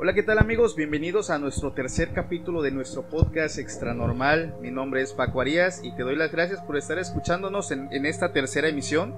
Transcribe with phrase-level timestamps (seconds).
[0.00, 0.76] Hola, ¿qué tal amigos?
[0.76, 4.54] Bienvenidos a nuestro tercer capítulo de nuestro podcast Extra Normal.
[4.62, 8.32] Mi nombre es Paco Arias y te doy las gracias por estar escuchándonos en, esta
[8.32, 9.16] tercera emisión.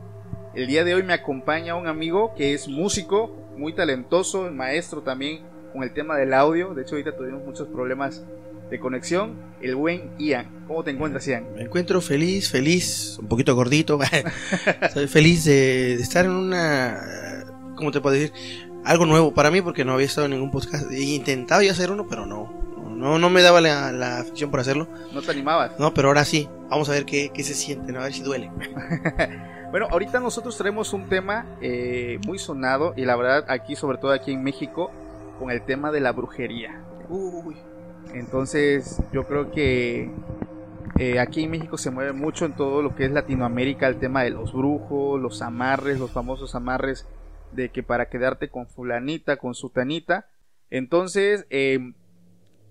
[0.54, 5.42] El día de hoy me acompaña un amigo que es músico, muy talentoso, maestro también
[5.74, 6.72] con el tema del audio.
[6.72, 8.24] De hecho, ahorita tuvimos muchos problemas
[8.70, 9.36] de conexión.
[9.60, 10.64] El buen Ian.
[10.66, 11.44] ¿Cómo te encuentras, Ian?
[11.56, 13.98] Me encuentro feliz, feliz, un poquito gordito.
[14.94, 17.44] Soy feliz de estar en una...
[17.76, 18.69] ¿Cómo te puedo decir?
[18.84, 20.90] Algo nuevo para mí porque no había estado en ningún podcast.
[20.90, 22.52] He intentado ya hacer uno, pero no.
[23.00, 24.86] No, no me daba la, la afición por hacerlo.
[25.12, 25.78] ¿No te animabas?
[25.78, 26.48] No, pero ahora sí.
[26.68, 28.00] Vamos a ver qué, qué se siente, ¿no?
[28.00, 28.50] a ver si duele.
[29.70, 34.12] bueno, ahorita nosotros traemos un tema eh, muy sonado y la verdad aquí, sobre todo
[34.12, 34.90] aquí en México,
[35.38, 36.82] con el tema de la brujería.
[37.08, 37.56] Uy.
[38.12, 40.10] Entonces yo creo que
[40.98, 44.22] eh, aquí en México se mueve mucho en todo lo que es Latinoamérica el tema
[44.22, 47.06] de los brujos, los amarres, los famosos amarres
[47.52, 50.28] de que para quedarte con fulanita, con sutanita.
[50.70, 51.92] Entonces, eh,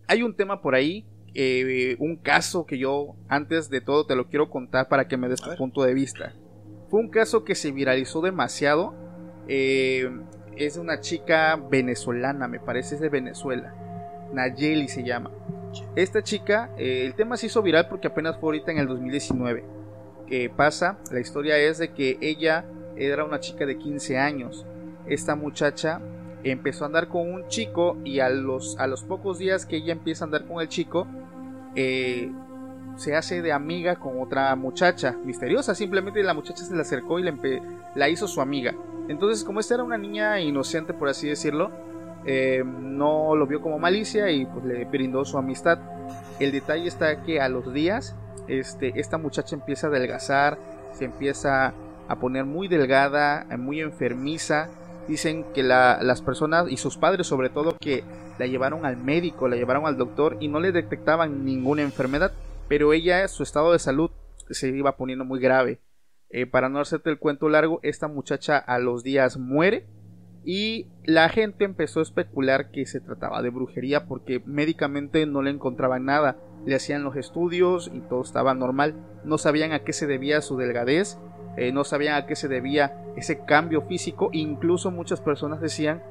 [0.08, 4.28] hay un tema por ahí, eh, un caso que yo antes de todo te lo
[4.30, 6.34] quiero contar para que me des tu punto de vista.
[6.90, 8.96] Fue un caso que se viralizó demasiado.
[9.48, 10.10] Eh,
[10.56, 13.76] es una chica venezolana, me parece, es de Venezuela.
[14.34, 15.32] Nayeli se llama.
[15.96, 19.64] Esta chica, el tema se hizo viral porque apenas fue ahorita en el 2019.
[20.28, 21.00] ¿Qué pasa?
[21.12, 22.66] La historia es de que ella
[23.00, 24.66] era una chica de 15 años.
[25.08, 26.02] Esta muchacha
[26.44, 29.94] empezó a andar con un chico y a los, a los pocos días que ella
[29.94, 31.08] empieza a andar con el chico,
[31.76, 32.32] eh,
[32.96, 35.74] se hace de amiga con otra muchacha misteriosa.
[35.74, 37.34] Simplemente la muchacha se le acercó y la,
[37.96, 38.76] la hizo su amiga.
[39.08, 41.72] Entonces, como esta era una niña inocente, por así decirlo,
[42.26, 45.80] eh, no lo vio como malicia y pues le brindó su amistad.
[46.40, 48.16] El detalle está que a los días,
[48.48, 50.58] este, esta muchacha empieza a adelgazar,
[50.92, 51.74] se empieza
[52.10, 54.70] a poner muy delgada, muy enfermiza.
[55.08, 58.04] Dicen que las personas y sus padres sobre todo que
[58.38, 62.32] la llevaron al médico, la llevaron al doctor y no le detectaban ninguna enfermedad,
[62.68, 64.12] pero ella su estado de salud
[64.50, 65.80] se iba poniendo muy grave.
[66.32, 69.88] Eh, para no hacerte el cuento largo, esta muchacha a los días muere
[70.44, 75.52] y la gente empezó a especular que se trataba de brujería porque médicamente no le
[75.52, 76.38] encontraban nada.
[76.66, 78.96] Le hacían los estudios y todo estaba normal.
[79.24, 81.18] No sabían a qué se debía su delgadez
[81.58, 86.02] eh, no sabían a qué se debía ese cambio físico, incluso muchas personas decían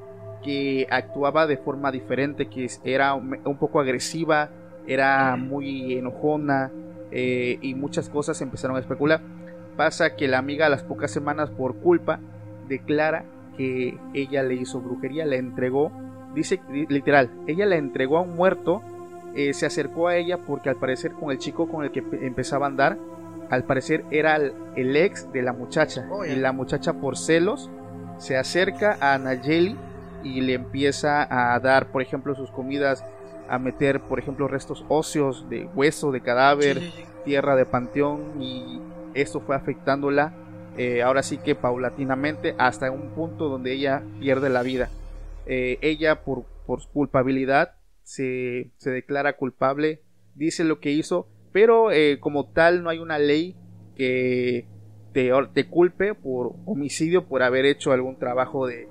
[0.42, 4.50] que actuaba de forma diferente, que era un poco agresiva,
[4.86, 6.70] era muy enojona
[7.10, 9.20] eh, y muchas cosas empezaron a especular.
[9.76, 12.20] Pasa que la amiga a las pocas semanas por culpa
[12.68, 13.24] declara
[13.56, 15.92] que ella le hizo brujería, le entregó,
[16.34, 18.82] dice literal, ella le entregó a un muerto,
[19.34, 22.66] eh, se acercó a ella porque al parecer con el chico con el que empezaba
[22.66, 22.98] a andar
[23.50, 26.06] al parecer era el, ex de la muchacha.
[26.10, 27.70] Oh, y la muchacha por celos
[28.18, 29.76] se acerca a Nayeli
[30.22, 33.04] y le empieza a dar, por ejemplo, sus comidas,
[33.48, 36.80] a meter, por ejemplo, restos óseos de hueso, de cadáver,
[37.24, 38.80] tierra de panteón y
[39.14, 40.34] esto fue afectándola.
[40.76, 44.90] Eh, ahora sí que paulatinamente hasta un punto donde ella pierde la vida.
[45.46, 50.02] Eh, ella por, por culpabilidad se, se declara culpable,
[50.34, 53.56] dice lo que hizo, pero eh, como tal no hay una ley
[53.96, 54.66] que
[55.12, 58.88] te, te, culpe por homicidio por haber hecho algún trabajo de,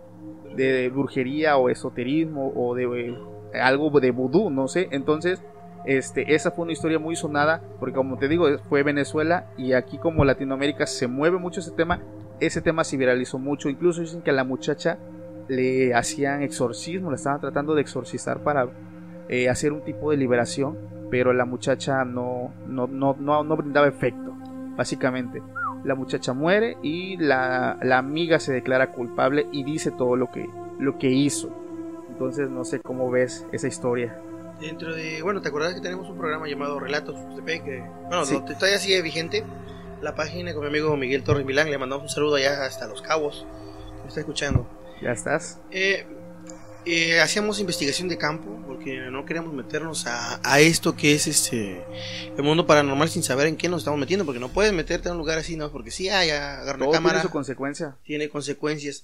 [0.55, 3.09] de brujería o esoterismo o de
[3.53, 4.89] eh, algo de vudú, no sé.
[4.91, 5.41] Entonces,
[5.85, 9.97] este, esa fue una historia muy sonada porque como te digo, fue Venezuela y aquí
[9.97, 12.01] como Latinoamérica se mueve mucho ese tema,
[12.39, 13.69] ese tema se viralizó mucho.
[13.69, 14.97] Incluso dicen que a la muchacha
[15.47, 18.69] le hacían exorcismo, la estaban tratando de exorcizar para
[19.29, 20.77] eh, hacer un tipo de liberación
[21.09, 24.33] pero la muchacha no, no, no, no, brindaba efecto,
[24.75, 25.41] básicamente.
[25.85, 30.45] la muchacha muere y la, la amiga se declara culpable y dice todo lo que,
[30.79, 31.49] lo que hizo.
[32.09, 34.19] Entonces no sé cómo ves esa historia.
[34.59, 37.63] Dentro de, bueno, ¿te acuerdas que tenemos un programa llamado Relatos Tuxtepec?
[37.63, 38.33] Que, bueno, Sí.
[38.33, 39.45] no, todavía sigue vigente.
[40.01, 43.01] La página con mi amigo Miguel Torres Milán, le mandamos un saludo allá hasta Los
[43.01, 43.47] Cabos,
[44.01, 44.67] me está escuchando.
[45.01, 45.61] ¿Ya estás?
[45.71, 46.05] Eh,
[46.87, 51.83] eh, hacíamos investigación de campo porque no queríamos meternos a, a esto que es este
[52.35, 55.11] el mundo paranormal sin saber en qué nos estamos metiendo, porque no puedes meterte a
[55.11, 57.97] un lugar así, no, porque si hay agarrar una cámara tiene su consecuencia.
[58.03, 59.03] tiene consecuencias.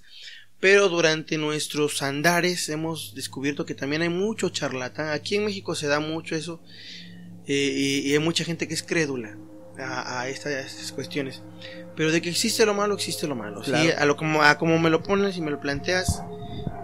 [0.60, 5.10] Pero durante nuestros andares hemos descubierto que también hay mucho charlatán.
[5.10, 6.62] Aquí en México se da mucho eso.
[7.48, 9.36] eh, y, y hay mucha gente que es crédula
[9.78, 11.42] a, a esta- a estas cuestiones.
[11.98, 13.62] Pero de que existe lo malo, existe lo malo.
[13.64, 14.00] Sí, Claro.
[14.00, 16.24] a, lo como, a como me lo pones y me lo planteas,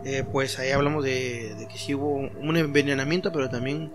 [0.06, 3.92] eh, pues ahí hablamos de, de que sí hubo un envenenamiento, pero también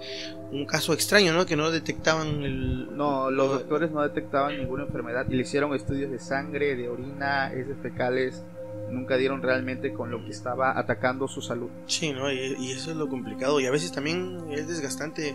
[0.53, 1.47] un caso extraño, ¿no?
[1.47, 2.97] Que no detectaban el...
[2.97, 6.89] No, los lo- doctores no detectaban ninguna enfermedad y le hicieron estudios de sangre, de
[6.89, 8.45] orina, heces fecales.
[8.91, 11.71] Nunca dieron realmente con lo que estaba atacando su salud.
[11.87, 12.31] Sí, ¿no?
[12.31, 13.59] Y, y eso es lo complicado.
[13.59, 15.35] Y a veces también es desgastante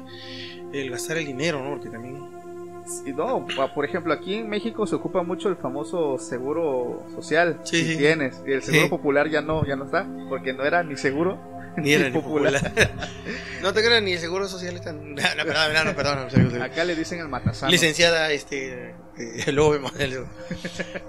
[0.71, 1.71] el gastar el dinero, ¿no?
[1.71, 2.38] Porque también...
[3.05, 3.45] Y no,
[3.75, 7.59] por ejemplo, aquí en México se ocupa mucho el famoso seguro social.
[7.63, 7.97] Sí, si sí.
[7.97, 8.41] tienes.
[8.47, 8.89] Y el seguro Sí.
[8.89, 11.37] popular ya no, ya no está, porque no era ni seguro
[11.77, 12.53] Ni era ni popular.
[13.61, 15.13] no te creas, ni el seguro social es tan...
[15.15, 16.61] No, no, perdón, no, no, perdón.
[16.61, 17.71] Acá le dicen el matasano.
[17.71, 18.95] Licenciada, este...
[19.17, 19.91] Eh, luego vemos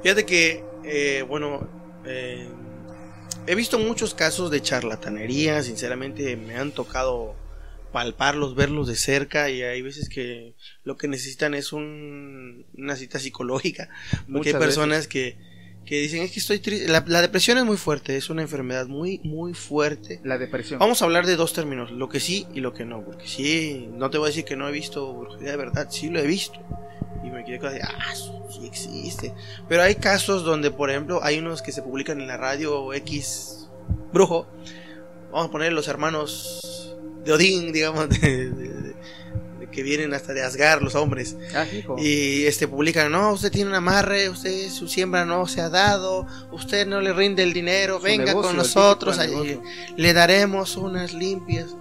[0.02, 1.66] Fíjate que, eh, bueno...
[2.04, 2.46] eh,
[3.46, 7.34] he visto muchos casos de charlatanería, sinceramente me han tocado
[7.92, 10.54] palparlos, verlos de cerca y hay veces que
[10.84, 13.88] lo que necesitan es un- una cita psicológica.
[14.10, 15.36] Porque Muchas hay personas que,
[15.84, 16.88] que dicen, es que estoy triste.
[16.88, 20.20] La, la depresión es muy fuerte, es una enfermedad muy, muy fuerte.
[20.24, 20.78] La depresión.
[20.78, 23.04] Vamos a hablar de dos términos, lo que sí y lo que no.
[23.04, 26.08] Porque sí, no te voy a decir que no he visto brujería de verdad, sí
[26.10, 26.60] lo he visto.
[27.24, 29.34] Y me quedé con ah, sí existe.
[29.68, 33.68] Pero hay casos donde, por ejemplo, hay unos que se publican en la radio X
[34.12, 34.46] brujo.
[35.30, 36.79] Vamos a poner los hermanos
[37.24, 38.90] de Odín, digamos, de-
[39.70, 41.36] que vienen hasta de Asgar, los hombres.
[41.54, 41.94] Ah, hijo.
[41.96, 46.26] Y este publican, no, usted tiene un amarre, usted su siembra no se ha dado,
[46.50, 49.62] usted no le rinde el dinero, Su venga negocio, con nosotros, negocio.
[49.96, 51.76] le daremos unas limpias.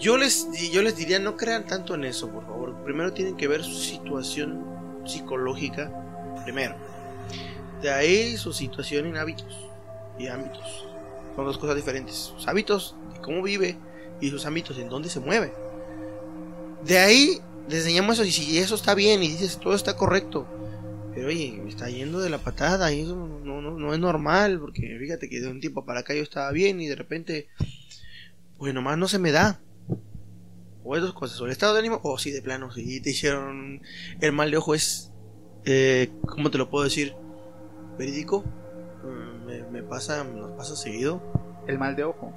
[0.00, 2.74] Yo les, yo les diría, no crean tanto en eso, por favor.
[2.84, 4.64] Primero tienen que ver su situación
[5.06, 5.90] psicológica,
[6.44, 6.74] primero.
[7.80, 9.68] De ahí su situación en hábitos
[10.18, 10.84] y ámbitos.
[11.36, 12.14] Son dos cosas diferentes.
[12.16, 13.76] Sus hábitos, de cómo vive,
[14.20, 15.52] y sus ámbitos, en dónde se mueve.
[16.84, 20.46] De ahí les enseñamos eso, y si eso está bien, y dices, todo está correcto.
[21.14, 24.60] Pero oye, me está yendo de la patada, y eso no, no, no es normal,
[24.60, 27.48] porque fíjate que de un tiempo para acá yo estaba bien, y de repente,
[28.58, 29.60] pues nomás no se me da.
[30.84, 33.82] O dos cosas, o el estado de ánimo, o si de plano, si te hicieron
[34.20, 35.10] el mal de ojo es,
[35.64, 37.14] eh, ¿cómo te lo puedo decir?
[37.98, 38.44] Verídico.
[39.02, 41.20] Mm, Me, me pasa, nos pasa seguido.
[41.66, 42.32] El mal de ojo.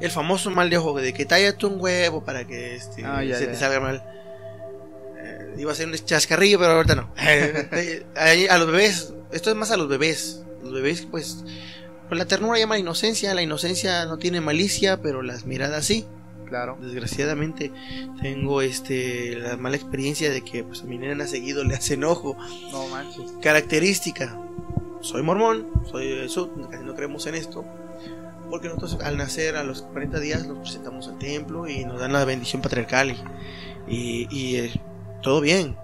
[0.00, 3.36] El famoso mal de ojo de que tállate un huevo para que este, Ah, ya,
[3.36, 3.52] se ya.
[3.52, 4.02] te salga mal.
[5.18, 7.12] Eh, iba a ser un chascarrillo, pero ahorita no.
[7.20, 8.04] Eh,
[8.50, 10.42] a los bebés, esto es más a los bebés.
[10.62, 11.44] Los bebés, pues,
[12.08, 13.34] pues la ternura llama inocencia.
[13.34, 16.06] La inocencia no tiene malicia, pero las miradas sí.
[16.48, 16.76] Claro.
[16.82, 17.72] Desgraciadamente
[18.20, 22.36] tengo este la mala experiencia de que pues a mi nena seguido le hacen ojo.
[22.70, 23.32] No manches.
[23.40, 24.38] Característica.
[25.00, 27.64] Soy mormón, soy eso, casi no creemos en esto.
[28.52, 32.12] Porque nosotros al nacer a los 40 días nos presentamos al templo y nos dan
[32.12, 33.16] la bendición patriarcal y,
[33.88, 34.80] y, y, eh,
[35.22, 35.74] todo bien.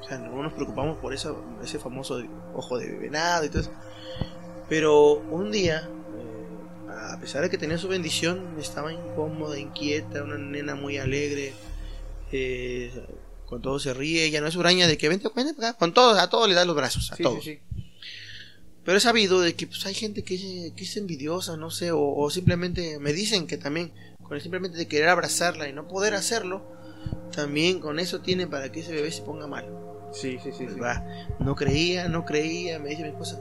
[0.00, 2.22] O sea, no nos preocupamos por eso, ese famoso
[2.54, 3.72] ojo de venado y todo eso.
[4.68, 10.38] Pero un día, eh, a pesar de que tenía su bendición, estaba incómoda, inquieta, una
[10.38, 11.52] nena muy alegre.
[12.30, 13.04] eh,
[13.46, 15.76] con todo se ríe, ella no es huraña de que vente, vente acá.
[15.76, 17.42] Con todos, a todos le da los brazos, a Sí, todos.
[17.42, 17.60] sí, sí.
[18.84, 21.92] Pero he sabido de que pues, hay gente que, es- que es envidiosa, no sé,
[21.92, 25.86] o, o simplemente me dicen que también, con el simplemente de querer abrazarla y no
[25.88, 26.62] poder hacerlo,
[27.34, 29.66] también con eso tiene para que ese bebé se ponga mal.
[30.12, 30.64] Sí, sí, sí.
[30.64, 30.80] Pues, sí.
[30.80, 31.04] va,
[31.38, 33.40] no creía, no creía, me dice mi esposa,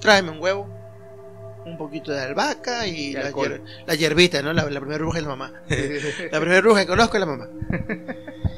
[0.00, 0.68] tráeme un huevo,
[1.66, 4.52] un poquito de albahaca y Y la, hier- la hierbita, ¿no?
[4.54, 5.52] La, la primera bruja es la mamá.
[6.32, 7.48] La primera bruja que conozco es la mamá.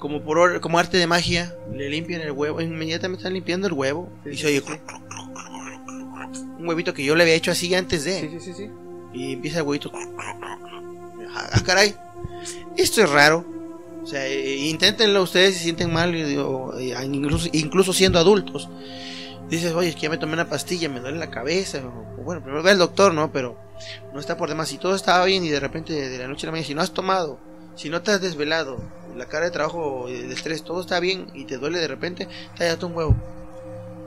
[0.00, 3.74] Como por or- como arte de magia, le limpian el huevo, inmediatamente están limpiando el
[3.74, 6.42] huevo Sí, y se oye sí, sí.
[6.58, 8.30] un huevito que yo le había hecho así antes de
[9.12, 9.92] y empieza el huevito.
[11.34, 11.94] Ah, caray.
[12.76, 13.44] Esto es raro.
[14.02, 18.68] O sea, eh, inténtenlo ustedes si sienten mal, digo, incluso, incluso siendo adultos.
[19.50, 21.80] Dices, oye, es que ya me tomé una pastilla, me duele la cabeza.
[22.18, 23.30] O, bueno, primero ve al doctor, ¿no?
[23.32, 23.56] Pero
[24.14, 24.68] no está por demás.
[24.68, 26.80] Si todo estaba bien y de repente de la noche a la mañana, si no
[26.82, 27.38] has tomado
[27.80, 28.78] Si no te has desvelado,
[29.16, 32.84] la cara de trabajo, de estrés, todo está bien y te duele de repente, tállate
[32.84, 33.16] un huevo.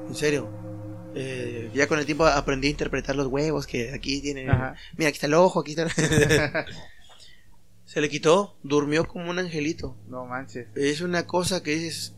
[0.08, 0.48] En serio.
[1.16, 4.48] Eh, ya con el tiempo aprendí a interpretar los huevos que aquí tiene.
[4.50, 4.76] Ajá.
[4.96, 5.88] Mira, aquí está el ojo, aquí está.
[7.86, 9.96] Se le quitó, durmió como un angelito.
[10.08, 10.68] No manches.
[10.76, 12.14] Es una cosa que dices,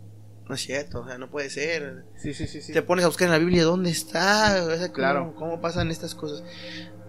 [0.49, 2.03] no es cierto, o sea, no puede ser.
[2.21, 2.73] Sí, sí, sí, sí.
[2.73, 5.35] Te pones a buscar en la Biblia dónde está, o sea, cómo, Claro.
[5.37, 6.43] cómo pasan estas cosas.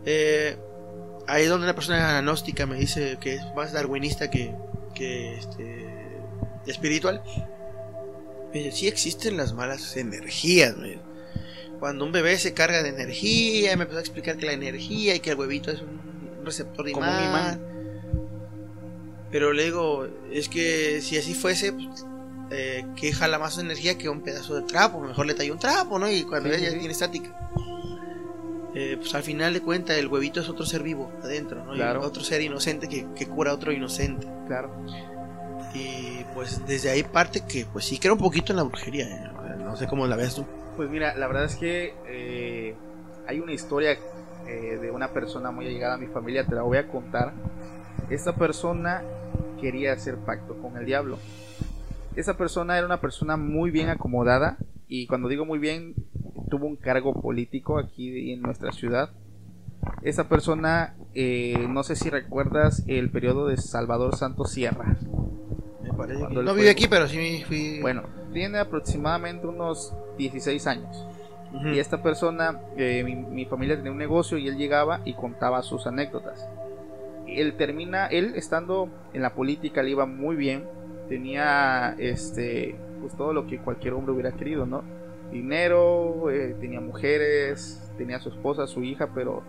[0.05, 0.57] Eh,
[1.27, 4.55] ahí es donde una persona agnóstica me dice que es más darwinista que,
[4.95, 5.87] que este,
[6.67, 7.23] espiritual.
[8.53, 10.77] Me dice, sí existen las malas energías.
[10.77, 11.01] me dice.
[11.79, 15.21] Cuando un bebé se carga de energía, me empezó a explicar que la energía y
[15.21, 17.61] que el huevito es un receptor de Como un imán.
[19.31, 22.07] Pero le digo, es que si así fuese, pues,
[22.51, 25.01] eh, que jala más energía que un pedazo de trapo.
[25.01, 26.11] Mejor le talla un trapo, ¿no?
[26.11, 26.79] Y cuando Sí, ella sí.
[26.79, 27.51] tiene estática.
[28.79, 31.73] Eh, pues al final de cuentas, el huevito es otro ser vivo adentro, ¿no?
[31.73, 32.03] Claro.
[32.03, 34.27] otro ser inocente que, que cura a otro inocente.
[34.47, 34.71] Claro.
[35.73, 39.07] Y pues desde ahí parte que, pues sí creo un poquito en la brujería.
[39.07, 39.31] ¿eh?
[39.61, 40.45] No sé cómo la ves tú.
[40.77, 42.75] Pues mira, la verdad es que eh,
[43.27, 43.97] hay una historia
[44.47, 47.33] eh, de una persona muy allegada a mi familia, te la voy a contar.
[48.11, 49.03] Esta persona
[49.59, 51.19] quería hacer pacto con el diablo.
[52.15, 55.95] Esa persona era una persona muy bien acomodada y cuando digo muy bien,
[56.57, 59.11] tuvo un cargo político aquí en nuestra ciudad.
[60.03, 64.97] Esa persona, eh, no sé si recuerdas el periodo de Salvador Santos Sierra.
[65.83, 67.81] Me parece él no vive aquí, pero sí fui.
[67.81, 71.07] Bueno, tiene aproximadamente unos 16 años.
[71.73, 75.63] Y esta persona, eh, mi, mi familia tenía un negocio y él llegaba y contaba
[75.63, 76.47] sus anécdotas.
[77.27, 80.65] Él termina, él estando en la política le iba muy bien,
[81.09, 84.83] tenía este, pues todo lo que cualquier hombre hubiera querido, ¿no?
[85.31, 89.43] Dinero, eh, tenía mujeres, tenía su esposa, su hija, pero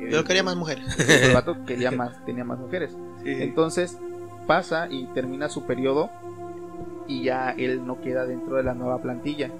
[0.00, 0.84] eh, Yo quería más mujeres.
[1.08, 2.96] el vato quería más, tenía más mujeres.
[3.22, 3.42] Sí.
[3.42, 3.98] Entonces
[4.46, 6.10] pasa y termina su periodo
[7.06, 9.50] y ya él no queda dentro de la nueva plantilla.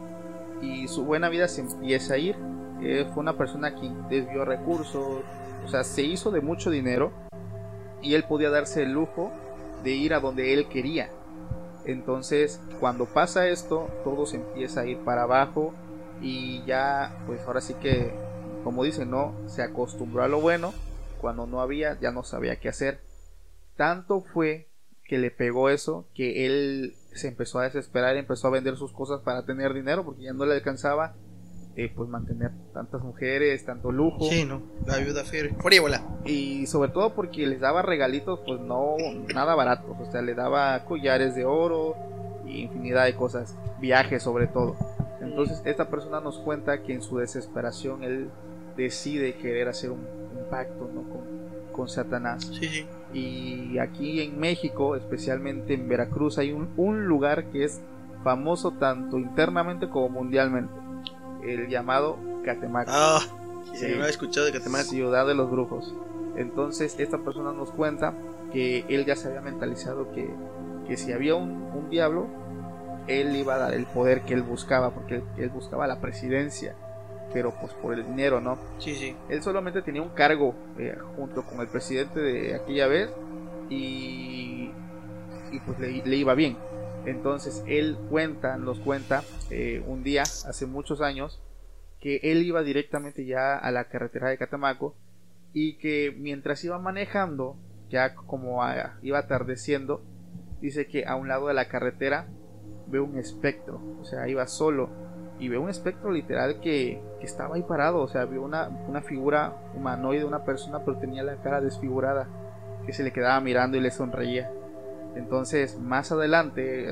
[0.62, 2.36] Y su buena vida se empieza a ir.
[2.82, 5.22] Eh, fue una persona que desvió recursos,
[5.64, 7.12] o sea, se hizo de mucho dinero
[8.02, 9.32] y él podía darse el lujo
[9.82, 11.08] de ir a donde él quería.
[11.84, 15.74] Entonces, cuando pasa esto, todo se empieza a ir para abajo
[16.20, 18.12] y ya, pues ahora sí que,
[18.62, 20.72] como dicen, no, se acostumbró a lo bueno.
[21.20, 23.00] Cuando no había, ya no sabía qué hacer.
[23.76, 24.68] Tanto fue
[25.04, 29.20] que le pegó eso que él se empezó a desesperar, empezó a vender sus cosas
[29.20, 31.14] para tener dinero porque ya no le alcanzaba
[31.76, 34.62] eh, pues mantener tantas mujeres, tanto lujo Sí, no.
[34.86, 35.24] La viuda.
[35.24, 36.02] Frívola.
[36.24, 38.96] y sobre todo porque les daba regalitos pues no
[39.34, 41.96] nada baratos, o sea, le daba collares de oro
[42.46, 44.76] y infinidad de cosas, viajes sobre todo.
[45.20, 48.28] Entonces esta persona nos cuenta que en su desesperación él
[48.76, 51.02] decide querer hacer un, un pacto ¿no?
[51.02, 52.44] con, con Satanás.
[52.60, 52.86] Sí, sí.
[53.12, 57.80] Y aquí en México, especialmente en Veracruz, hay un, un lugar que es
[58.22, 60.72] famoso tanto internamente como mundialmente.
[61.44, 62.90] El llamado Catemaco.
[62.92, 63.20] Ah,
[63.74, 64.84] sí, me había escuchado de Catemaco.
[64.84, 65.94] Ciudad de los Brujos.
[66.36, 68.14] Entonces esta persona nos cuenta
[68.52, 70.28] que él ya se había mentalizado que,
[70.88, 72.26] que si había un, un diablo,
[73.06, 76.74] él iba a dar el poder que él buscaba, porque él, él buscaba la presidencia,
[77.32, 78.58] pero pues por el dinero, ¿no?
[78.78, 79.14] Sí, sí.
[79.28, 83.10] Él solamente tenía un cargo eh, junto con el presidente de aquella vez
[83.68, 84.70] y,
[85.52, 86.56] y pues le, le iba bien.
[87.06, 91.42] Entonces él cuenta, nos cuenta eh, un día, hace muchos años,
[92.00, 94.94] que él iba directamente ya a la carretera de Catamaco
[95.52, 97.56] y que mientras iba manejando,
[97.88, 98.60] ya como
[99.02, 100.02] iba atardeciendo,
[100.60, 102.28] dice que a un lado de la carretera
[102.88, 104.90] ve un espectro, o sea, iba solo
[105.38, 109.02] y ve un espectro literal que, que estaba ahí parado, o sea, vio una, una
[109.02, 112.28] figura humanoide, una persona, pero tenía la cara desfigurada,
[112.86, 114.50] que se le quedaba mirando y le sonreía.
[115.16, 116.88] Entonces, más adelante,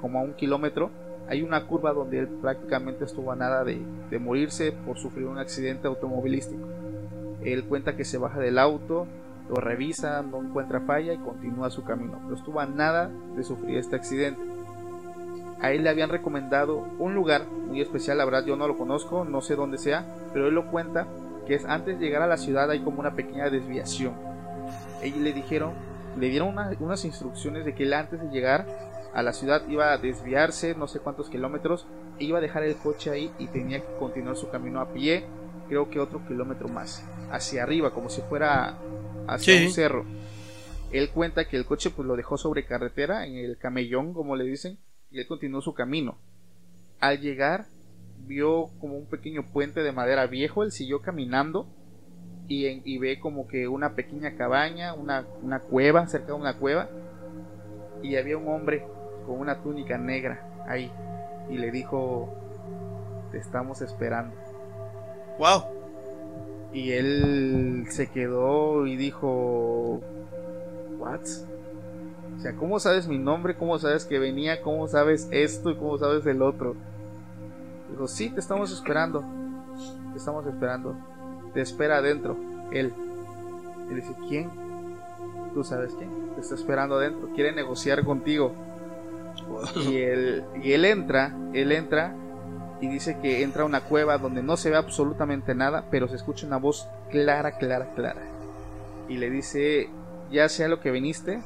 [0.00, 0.90] como a un kilómetro,
[1.28, 5.38] hay una curva donde él prácticamente estuvo a nada de, de morirse por sufrir un
[5.38, 6.66] accidente automovilístico.
[7.42, 9.06] Él cuenta que se baja del auto,
[9.48, 13.78] lo revisa, no encuentra falla y continúa su camino, pero estuvo a nada de sufrir
[13.78, 14.40] este accidente.
[15.60, 19.24] A él le habían recomendado un lugar muy especial, la verdad yo no lo conozco,
[19.24, 21.06] no sé dónde sea, pero él lo cuenta
[21.46, 24.14] que es antes de llegar a la ciudad hay como una pequeña desviación.
[25.02, 25.72] Ellos le dijeron,
[26.18, 28.66] le dieron una- unas instrucciones de que él antes de llegar
[29.12, 31.86] a la ciudad iba a desviarse no sé cuántos kilómetros,
[32.18, 35.24] e iba a dejar el coche ahí y tenía que continuar su camino a pie,
[35.68, 38.76] creo que otro kilómetro más, hacia arriba, como si fuera
[39.26, 39.66] hacia Sí.
[39.66, 40.04] un cerro.
[40.92, 44.44] Él cuenta que el coche pues lo dejó sobre carretera, en el camellón, como le
[44.44, 44.78] dicen,
[45.10, 46.18] y él continuó su camino.
[47.00, 47.66] Al llegar,
[48.26, 51.68] vio como un pequeño puente de madera viejo, él siguió caminando
[52.48, 56.56] y, en- y ve como que una pequeña cabaña, una, una cueva, cerca de una
[56.58, 56.88] cueva,
[58.02, 58.86] y había un hombre
[59.26, 60.90] con una túnica negra ahí
[61.48, 62.28] y le dijo,
[63.30, 64.34] te estamos esperando.
[65.38, 65.64] Wow.
[66.72, 70.00] Y él se quedó y dijo,
[70.98, 71.20] ¿what?
[72.36, 73.56] O sea, ¿cómo sabes mi nombre?
[73.56, 74.60] ¿Cómo sabes que venía?
[74.60, 75.70] ¿Cómo sabes esto?
[75.70, 76.74] ¿Y cómo sabes el otro?
[77.90, 79.22] Dijo, sí, te estamos esperando.
[80.12, 80.96] Te estamos esperando.
[81.54, 82.36] Te espera adentro.
[82.72, 82.92] Él.
[83.90, 84.50] Y dice, ¿quién?
[85.54, 86.10] Tú sabes quién.
[86.34, 87.28] Te está esperando adentro.
[87.34, 88.52] Quiere negociar contigo.
[89.76, 92.14] Y él, y él entra, él entra
[92.80, 96.16] y dice que entra a una cueva donde no se ve absolutamente nada, pero se
[96.16, 98.22] escucha una voz clara, clara, clara.
[99.08, 99.88] Y le dice,
[100.30, 101.40] ya sea lo que viniste,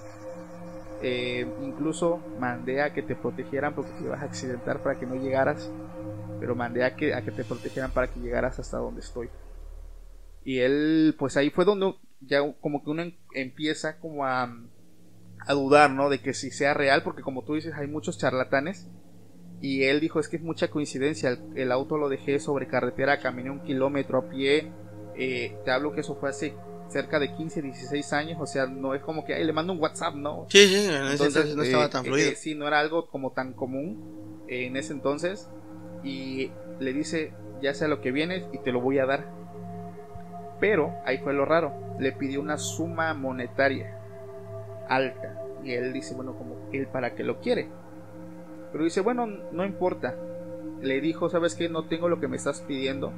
[1.03, 5.15] eh, incluso mandé a que te protegieran porque te ibas a accidentar para que no
[5.15, 5.71] llegaras,
[6.41, 9.29] pero mandé a que, a que te protegieran para que llegaras hasta donde estoy.
[10.49, 14.51] Y él, pues ahí fue donde ya como que uno em, empieza como a,
[15.41, 16.09] a dudar, ¿no?
[16.09, 18.89] De que si sea real, porque como tú dices, hay muchos charlatanes
[19.61, 23.51] y él dijo, es que es mucha coincidencia, el, auto lo dejé sobre carretera, caminé
[23.51, 24.73] un kilómetro a pie,
[25.17, 26.55] eh, te hablo que eso fue hace
[26.89, 30.15] cerca de 15, 16 años, o sea, no es como que le mando un WhatsApp,
[30.15, 30.47] ¿no?
[30.49, 32.31] Sí, sí, en ese entonces, no estaba eh, tan fluido.
[32.31, 35.51] Eh, sí, no era algo como tan común en ese entonces,
[36.03, 36.51] y
[36.81, 39.37] le dice, ya sea lo que vienes y te lo voy a dar.
[40.61, 43.95] Pero ahí fue lo raro, le pidió una suma monetaria
[44.89, 47.69] alta, y él dice, bueno, como él para qué lo quiere
[48.73, 50.15] pero dice, bueno, no importa.
[50.81, 51.69] Le dijo, ¿sabes qué?
[51.69, 53.13] No tengo lo que me estás pidiendo.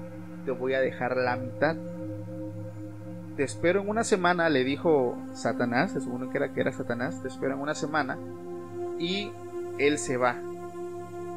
[0.45, 1.77] Te voy a dejar la mitad.
[3.37, 7.23] Te espero en una semana, le dijo Satanás, se supone que era, que era Satanás,
[7.23, 8.19] te espero en una semana.
[8.99, 9.31] Y
[9.79, 10.37] él se va.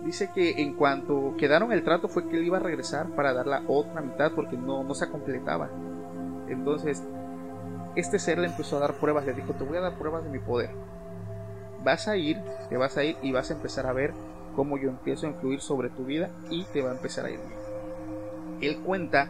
[0.04, 3.48] Dice que en cuanto quedaron el trato fue que él iba a regresar para dar
[3.48, 5.70] la otra mitad porque no, no se completaba.
[6.50, 7.02] Entonces,
[7.96, 10.30] este ser le empezó a dar pruebas, le dijo, te voy a dar pruebas de
[10.30, 10.72] mi poder
[11.84, 12.38] vas a ir,
[12.70, 14.14] te vas a ir y vas a empezar a ver
[14.56, 17.40] cómo yo empiezo a influir sobre tu vida y te va a empezar a ir
[17.40, 17.60] bien.
[18.62, 19.30] Él cuenta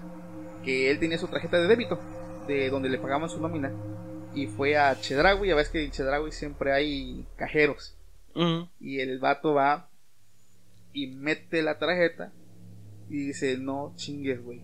[0.64, 2.00] que él tenía su tarjeta de débito,
[2.48, 3.72] de donde le pagaban su nómina,
[4.34, 7.96] y fue a Chedraui, ya ves que en Chedraui siempre hay cajeros,
[8.80, 9.88] y el vato va
[10.94, 12.32] y mete la tarjeta
[13.10, 14.62] y dice, no chingues, güey.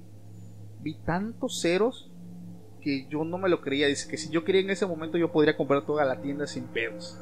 [0.81, 2.11] Vi tantos ceros
[2.81, 3.87] que yo no me lo creía.
[3.87, 6.65] Dice que si yo quería en ese momento yo podría comprar toda la tienda sin
[6.65, 7.19] pedos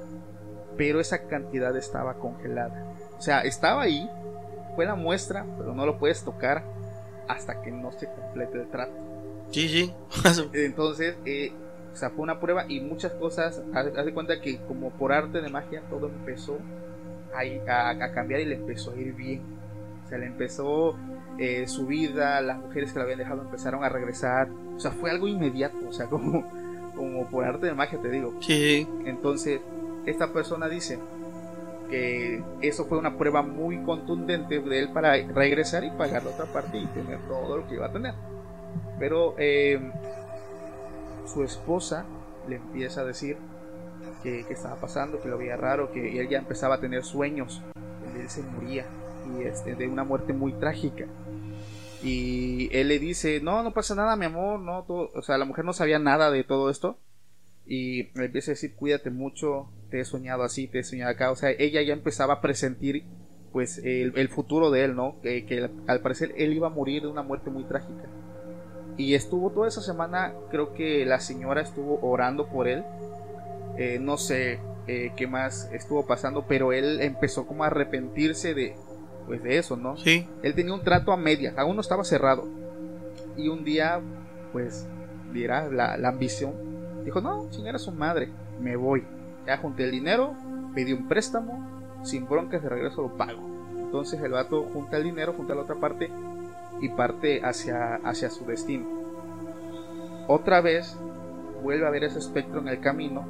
[0.78, 2.94] pero esa cantidad estaba congelada.
[3.18, 4.10] O sea, estaba ahí,
[4.76, 6.64] fue la muestra, pero no lo puedes tocar
[7.28, 8.94] hasta que no se complete el trato.
[9.52, 9.94] Sí, sí.
[10.54, 11.52] Entonces, eh,
[11.92, 13.62] o sea, fue una prueba y muchas cosas.
[13.74, 16.60] Haz de cuenta que, como por arte de magia, todo empezó
[17.34, 19.42] a, a, cambiar y le empezó a ir bien.
[20.06, 20.96] O sea, le empezó
[21.38, 24.50] eh, su vida, las mujeres que la habían dejado empezaron a regresar.
[24.76, 25.78] O sea, fue algo inmediato.
[25.88, 26.44] O sea, como,
[26.96, 28.34] como por arte de magia, te digo.
[28.42, 28.88] Sí.
[29.06, 29.62] Entonces,
[30.06, 31.00] esta persona dice
[31.90, 36.46] que eso fue una prueba muy contundente de él para regresar y pagar la otra
[36.46, 38.14] parte y tener todo lo que iba a tener.
[39.00, 39.92] Pero em,
[41.26, 42.06] su esposa
[42.48, 43.38] le empieza a decir
[44.24, 47.62] que, estaba pasando, que lo veía raro, que él ya empezaba a tener sueños
[48.20, 48.86] él se moría
[49.38, 51.06] y este, de una muerte muy trágica.
[52.04, 55.66] Y él le dice, no, no pasa nada, mi amor, no, o sea, la mujer
[55.66, 57.00] no sabía nada de todo esto
[57.66, 61.32] y le empieza a decir cuídate mucho, te he soñado así, te he soñado acá,
[61.32, 63.04] o sea, ella ya empezaba a presentir
[63.52, 65.20] pues el, futuro de él, ¿no?
[65.22, 68.04] Que, al parecer él iba a morir de una muerte muy trágica.
[68.98, 72.84] Y estuvo toda esa semana, creo que la señora estuvo orando por él,
[73.78, 78.76] eh, no sé eh, qué más estuvo pasando, pero él empezó como a arrepentirse de,
[79.26, 79.98] pues de eso, ¿no?
[79.98, 80.28] Sí.
[80.44, 82.48] Él tenía un trato a media, aún no estaba cerrado.
[83.36, 84.02] Y un día,
[84.52, 84.88] pues,
[85.32, 86.68] dirá la, la ambición
[87.08, 88.28] Dijo, no, chingada su madre,
[88.60, 89.02] me voy.
[89.46, 90.36] Ya junté el dinero,
[90.76, 91.66] pedí un préstamo,
[92.04, 93.40] sin broncas de regreso lo pago.
[93.78, 96.12] Entonces el vato junta el dinero, junta la otra parte
[96.82, 98.86] y parte hacia, hacia su destino.
[100.28, 100.98] Otra vez
[101.64, 103.26] vuelve a ver ese espectro en el camino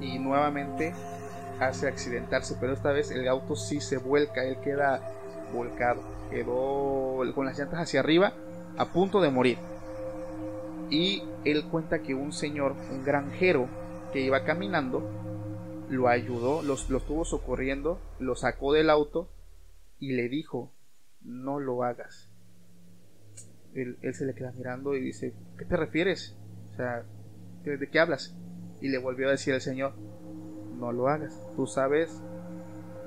[0.00, 0.92] y nuevamente
[1.60, 5.00] hace accidentarse, pero esta vez el auto sí se vuelca, él queda
[5.52, 8.32] volcado, quedó con las llantas hacia arriba
[8.76, 9.58] a punto de morir
[10.90, 13.68] y él cuenta que un señor, un granjero
[14.12, 15.02] que iba caminando,
[15.90, 19.30] lo ayudó, los, lo estuvo socorriendo, lo sacó del auto
[19.98, 20.72] y le dijo,
[21.20, 22.30] no lo hagas.
[23.74, 26.36] Él, se le queda mirando y dice, ¿qué te refieres?
[26.72, 27.04] O sea,
[27.64, 28.36] ¿de, qué hablas?
[28.84, 29.92] Y le volvió a decir al Señor,
[30.78, 32.20] no lo hagas, tú sabes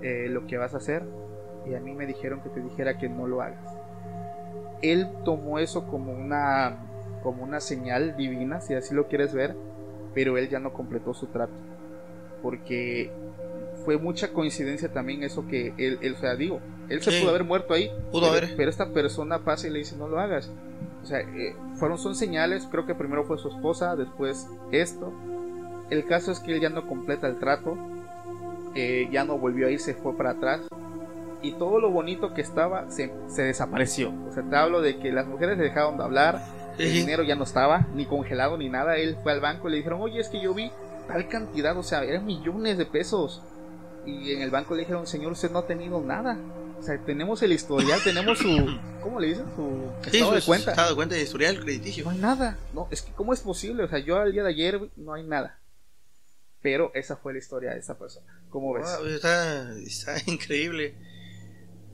[0.01, 1.03] eh, lo que vas a hacer
[1.69, 3.77] y a mí me dijeron que te dijera que no lo hagas.
[4.81, 6.77] Él tomó eso como una
[7.21, 9.55] como una señal divina, si así lo quieres ver,
[10.15, 11.53] pero él ya no completó su trato,
[12.41, 13.11] porque
[13.85, 16.59] fue mucha coincidencia también eso que él, él o sea, digo,
[16.89, 17.19] él se Sí.
[17.19, 18.55] pudo haber muerto ahí, Pudo pero, haber.
[18.55, 20.51] pero esta persona pasa y le dice no lo hagas.
[21.03, 25.11] O sea, eh, fueron son señales, creo que primero fue su esposa, después esto.
[25.89, 27.77] El caso es que él ya no completa el trato,
[28.75, 30.61] eh, ya no volvió a ir, se fue para atrás.
[31.41, 34.11] Y todo lo bonito que estaba se, se desapareció.
[34.29, 36.43] O sea, te hablo de que las mujeres le dejaron de hablar,
[36.77, 38.97] el dinero ya no estaba, ni congelado ni nada.
[38.97, 40.71] Él fue al banco y le dijeron, oye, es que yo vi
[41.07, 43.41] tal cantidad, o sea, eran millones de pesos.
[44.05, 46.37] Y en el banco le dijeron, señor, usted no ha tenido nada.
[46.79, 49.45] O sea, tenemos el historial, tenemos su, ¿cómo le dicen?
[49.55, 50.71] Su Sí, estado de cuenta.
[50.71, 52.03] Estado de cuenta de historial crediticio.
[52.03, 52.57] No hay nada.
[52.73, 53.83] No, es que ¿cómo es posible?
[53.83, 55.57] O sea, yo al día de ayer no hay nada.
[56.67, 58.27] Pero esa fue la historia de esa persona.
[58.49, 58.93] ¿Cómo ves?
[58.99, 60.95] Wow, está, está increíble.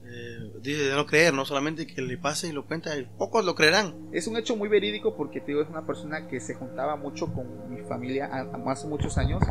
[0.04, 3.54] Eh, dice de no creer, no solamente que le pase y lo cuenta, pocos lo
[3.54, 4.10] creerán.
[4.12, 7.32] Es un hecho muy verídico porque te digo, es una persona que se juntaba mucho
[7.32, 8.32] con mi familia
[8.66, 9.44] hace muchos años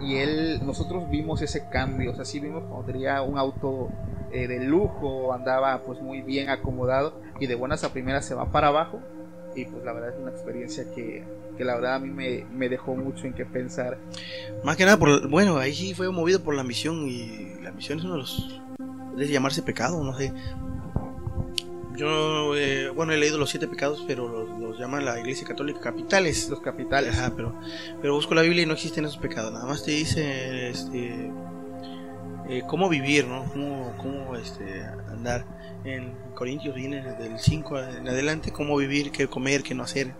[0.00, 3.90] y él, nosotros vimos ese cambio, o sea, sí vimos cuando tenía un auto
[4.32, 8.50] eh, de lujo, andaba pues muy bien acomodado y de buenas a primeras se va
[8.50, 9.02] para abajo
[9.54, 11.22] y pues la verdad es una experiencia que,
[11.56, 13.98] que la verdad a mí me, me dejó mucho en qué pensar.
[14.64, 17.98] Más que nada, por, bueno, ahí sí fue movido por la ambición y la ambición
[17.98, 18.60] es uno de los...
[19.16, 20.32] Debe llamarse pecado, no sé.
[21.96, 25.80] Yo, eh, bueno, he leído los siete pecados, pero los, los llama la Iglesia Católica
[25.80, 26.48] capitales.
[26.48, 27.18] Los capitales.
[27.18, 27.54] Ajá, pero,
[28.00, 29.52] pero busco la Biblia y no existen esos pecados.
[29.52, 31.30] Nada más te dice este,
[32.48, 33.44] eh, cómo vivir, ¿no?
[33.52, 35.44] Cómo, cómo este, andar.
[35.84, 40.14] En Corintios viene desde el 5 en adelante, cómo vivir, qué comer, qué no hacer.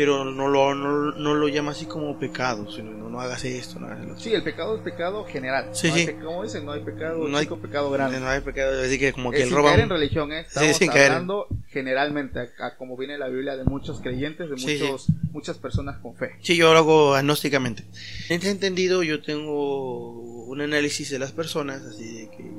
[0.00, 3.78] Pero no lo, no, no lo llama así como pecado, sino no, no hagas esto,
[3.78, 4.18] no hagas lo.
[4.18, 5.68] Sí, el pecado es pecado general.
[5.72, 6.06] Sí, no hay sí.
[6.06, 8.18] pe- como dicen, no hay pecado No hay- chico, pecado grande.
[8.18, 9.70] No hay pecado, así que como que Eh, el sin roba.
[9.70, 10.40] caer en religión, ¿eh?
[10.40, 14.56] estamos caer en- hablando generalmente, a, a como viene la Biblia de muchos creyentes, de
[14.56, 14.84] Sí, sí.
[14.84, 16.30] muchos, muchas personas con fe.
[16.40, 17.82] Sí, yo lo hago agnósticamente.
[18.30, 20.12] En este entendido, yo tengo
[20.46, 22.50] un análisis de las personas, así de que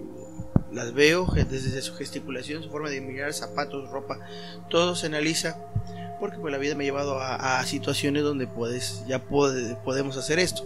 [0.72, 4.20] las veo desde su gesticulación, su forma de mirar, zapatos, ropa,
[4.70, 5.58] todo se analiza,
[6.22, 10.38] porque pues la vida me ha llevado a, a situaciones donde puedes, ya podemos hacer
[10.38, 10.64] esto.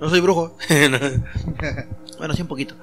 [0.00, 0.56] No soy brujo,
[2.18, 2.74] bueno, sí un poquito.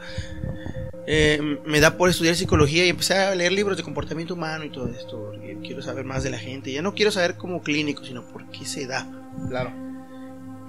[1.08, 4.70] Eh, me da por estudiar psicología y empecé a leer libros de comportamiento humano y
[4.70, 6.72] todo esto, porque quiero saber más de la gente.
[6.72, 9.08] Ya no quiero saber como clínico, sino por qué se da.
[9.50, 9.72] Claro.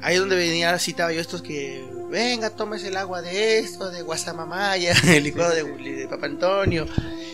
[0.01, 4.01] Ahí es donde venía, citaba yo estos que, venga, tómese el agua de esto, de
[4.01, 6.87] Guasamamaya, el licuado de, de Papa Antonio,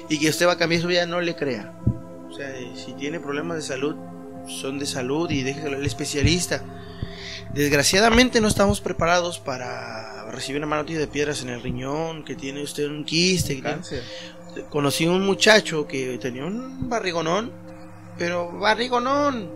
[0.09, 1.73] y que usted va a cambiar su vida, no le crea.
[2.41, 3.95] Sea, si tiene problemas de salud,
[4.49, 6.65] son de salud y déjeselo al especialista.
[7.53, 12.63] Desgraciadamente no estamos preparados para recibir una mano de piedras en el riñón, que tiene
[12.63, 14.03] usted un quiste, tiene- Cáncer.
[14.71, 17.53] conocí un muchacho que tenía un barrigonón,
[18.17, 19.51] pero barrigonón.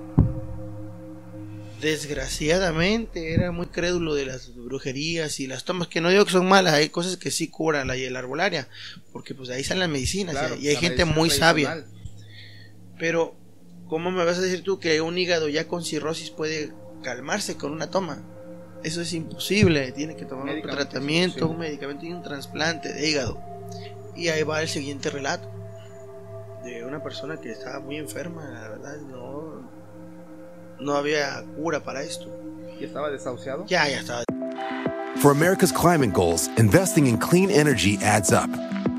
[1.81, 6.47] Desgraciadamente era muy crédulo de las brujerías y las tomas, que no digo que son
[6.47, 8.69] malas, hay cosas que sí curan la, la arbolaria,
[9.11, 11.85] porque pues de ahí salen las medicinas Claro, y hay la gente medicina muy sabia.
[12.99, 13.35] Pero,
[13.89, 17.73] ¿cómo me vas a decir tú que un hígado ya con cirrosis puede calmarse con
[17.73, 18.23] una toma?
[18.83, 23.41] Eso es imposible, tiene que tomar un tratamiento, un medicamento y un trasplante de hígado.
[24.15, 25.49] Y ahí va el siguiente relato
[26.65, 29.69] de una persona que estaba muy enferma, la verdad, no,
[30.81, 32.27] no había cura para esto.
[32.81, 33.67] Y estaba desahuciado.
[33.67, 34.25] Ya, ya estaba.
[35.17, 38.51] For America's climate goals, investing in clean energy adds up.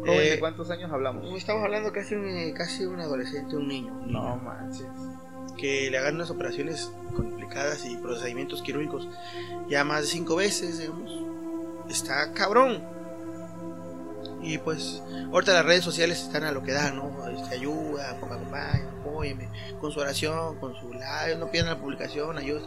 [0.00, 1.26] Joven, Eh, ¿De cuántos años hablamos?
[1.36, 3.92] Estamos hablando casi un, casi un adolescente, un niño.
[3.92, 4.20] un niño.
[4.20, 4.86] No manches.
[5.56, 9.06] que le hagan unas operaciones complicadas y procedimientos quirúrgicos
[9.68, 11.12] ya más de cinco veces, digamos.
[11.90, 12.82] Está cabrón.
[14.42, 17.28] Y pues, ahorita las redes sociales están a lo que dan, ¿no?
[17.28, 19.48] Este, ayuda, ponga papá, apóyeme,
[19.80, 22.62] con su oración, con su like, no pierdan la publicación, ayuda.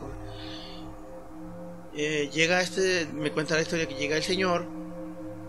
[1.96, 4.66] Eh, llega este, me cuenta la historia que llega el señor,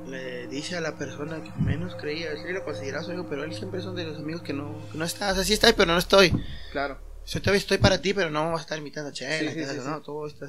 [0.09, 3.55] le dice a la persona que menos creía, él lo consideraba su amigo, pero él
[3.55, 5.93] siempre son de los amigos que no, que no está, o sea, sí está, pero
[5.93, 6.33] no estoy.
[6.73, 6.99] Claro.
[7.27, 9.63] Yo todavía estoy para ti, pero no vas a estar imitando a Chela, Sí, sí,
[9.63, 10.47] y tal, sí, no, todo está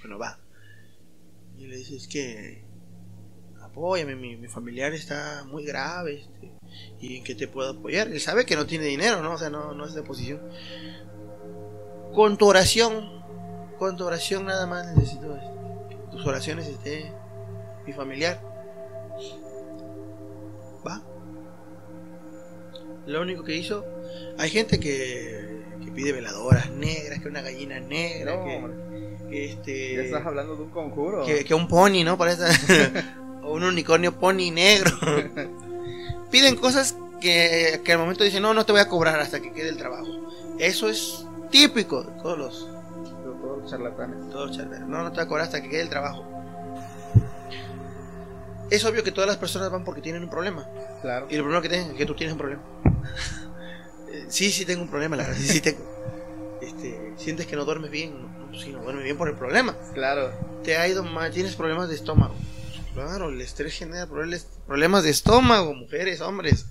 [0.00, 0.38] bueno va.
[1.56, 2.64] Y le dices que
[3.62, 6.52] apóyame, mi, mi familiar está muy grave, este,
[7.00, 8.08] y en qué te puedo apoyar.
[8.08, 9.32] Él sabe que no tiene dinero, ¿no?
[9.32, 10.40] O sea, no, no es de posición.
[12.14, 13.24] Con tu oración,
[13.78, 15.56] con tu oración nada más necesito este,
[15.88, 17.12] que tus oraciones esté
[17.86, 18.53] mi familiar.
[20.86, 21.02] Va.
[23.06, 23.84] Lo único que hizo,
[24.38, 28.44] hay gente que, que pide veladoras negras, que una gallina negra, No,
[29.30, 31.24] que, este Ya estás hablando de un conjuro.
[31.24, 32.16] que, que un pony, ¿no?
[32.16, 32.44] Parece
[33.42, 34.90] o un unicornio pony negro.
[36.30, 39.52] Piden cosas que, que al momento dicen, no, no te voy a cobrar hasta que
[39.52, 40.08] quede el trabajo.
[40.58, 42.68] Eso es típico de todos los,
[43.42, 44.30] todos los charlatanes.
[44.30, 44.88] todos los charleros.
[44.88, 46.24] No, no te voy a cobrar hasta que quede el trabajo.
[48.70, 50.68] Es obvio que todas las personas van porque tienen un problema.
[51.02, 51.26] Claro.
[51.30, 52.62] Y lo primero que tienen es que tú tienes un problema.
[54.14, 55.40] Eh, sí, sí tengo un problema, la verdad.
[55.40, 55.84] Sí, sí tengo.
[56.62, 58.12] Este, sientes que no duermes bien.
[58.12, 59.76] No, no, sí, no duermes bien por el problema.
[59.92, 60.30] Claro.
[60.62, 62.36] te ha ido mal, tienes problemas de estómago.
[62.94, 66.66] Claro, el estrés genera problemas de estómago, mujeres, hombres.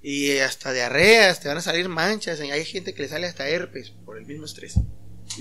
[0.00, 2.40] Y hasta diarreas, te van a salir manchas.
[2.40, 4.78] y Hay gente que le sale hasta herpes por el mismo estrés.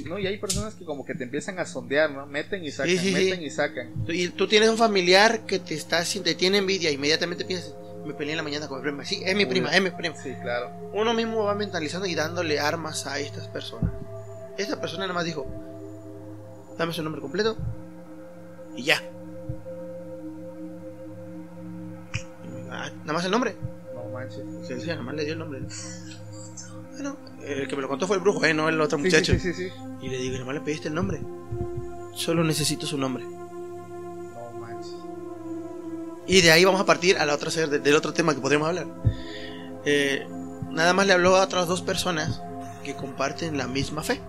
[0.05, 2.25] No, y hay personas que como que te empiezan a sondear, ¿no?
[2.25, 3.45] Meten y sacan, Sí, sí, meten sí.
[3.45, 3.93] y sacan.
[4.07, 8.33] Y tú tienes un familiar que te está te tiene envidia, inmediatamente piensas, me peleé
[8.33, 9.05] en la mañana con mi prima.
[9.05, 10.15] Sí, es mi prima, es mi prima.
[10.15, 10.71] Sí, claro.
[10.93, 13.91] Uno mismo va mentalizando y dándole armas a estas personas.
[14.57, 15.45] Esta persona nada más dijo,
[16.77, 17.57] dame su nombre completo
[18.75, 19.01] y ya.
[22.43, 23.55] Y, ah, nada más el nombre.
[23.93, 24.67] No manches.
[24.67, 25.61] Decía, nada más le dio el nombre.
[26.99, 28.53] Bueno, el que me lo contó fue el brujo, ¿eh?
[28.53, 29.33] no el otro Sí, muchacho.
[29.39, 29.69] Sí, sí.
[30.01, 31.21] Y le digo, más le pediste el nombre.
[32.13, 33.23] Solo necesito su nombre.
[33.23, 34.93] No manches.
[36.27, 38.87] Y de ahí vamos a partir a la otra del otro tema que podríamos hablar.
[39.85, 40.27] Eh,
[40.71, 42.41] nada más le habló a otras dos personas
[42.83, 44.19] que comparten la misma fe.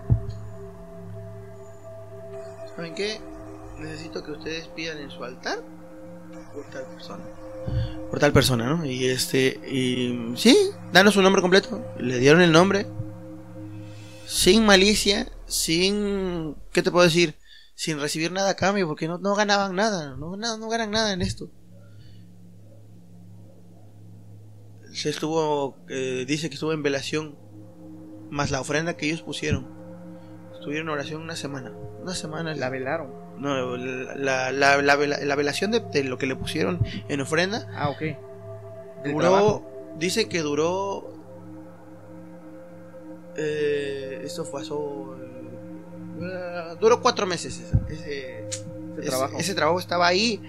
[2.73, 3.19] ¿Saben qué?
[3.79, 5.59] Necesito que ustedes pidan en su altar
[6.53, 7.23] por tal persona.
[8.09, 8.85] Por tal persona, ¿no?
[8.85, 10.57] Y este, y sí,
[10.91, 11.83] danos su nombre completo.
[11.97, 12.87] Le dieron el nombre.
[14.25, 17.35] Sin malicia, sin, ¿qué te puedo decir?
[17.75, 21.49] Sin recibir nada a cambio, porque no, no ganaban nada, no ganan nada en esto.
[24.93, 27.37] Se estuvo, eh, dice que estuvo en velación,
[28.29, 29.67] más la ofrenda que ellos pusieron.
[30.53, 31.71] Estuvieron en oración una semana.
[32.01, 32.53] Una semana.
[32.55, 33.11] La velaron.
[33.41, 37.89] No, la, la, la, la velación de, de lo que le pusieron en ofrenda Ah,
[37.89, 38.01] ok.
[39.03, 39.63] Duró,
[39.97, 41.11] dice que duró.
[43.37, 44.73] Eh, esto fue hace.
[44.73, 47.61] eh, duró cuatro meses.
[47.89, 48.47] Ese,
[48.99, 49.37] ese, trabajo.
[49.39, 50.41] ese trabajo estaba ahí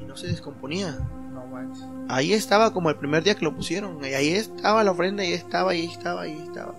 [0.00, 0.98] y no se descomponía.
[1.32, 1.84] No manches.
[2.08, 4.02] Ahí estaba como el primer día que lo pusieron.
[4.04, 6.74] Y ahí estaba la ofrenda, ahí estaba, ahí estaba, ahí estaba.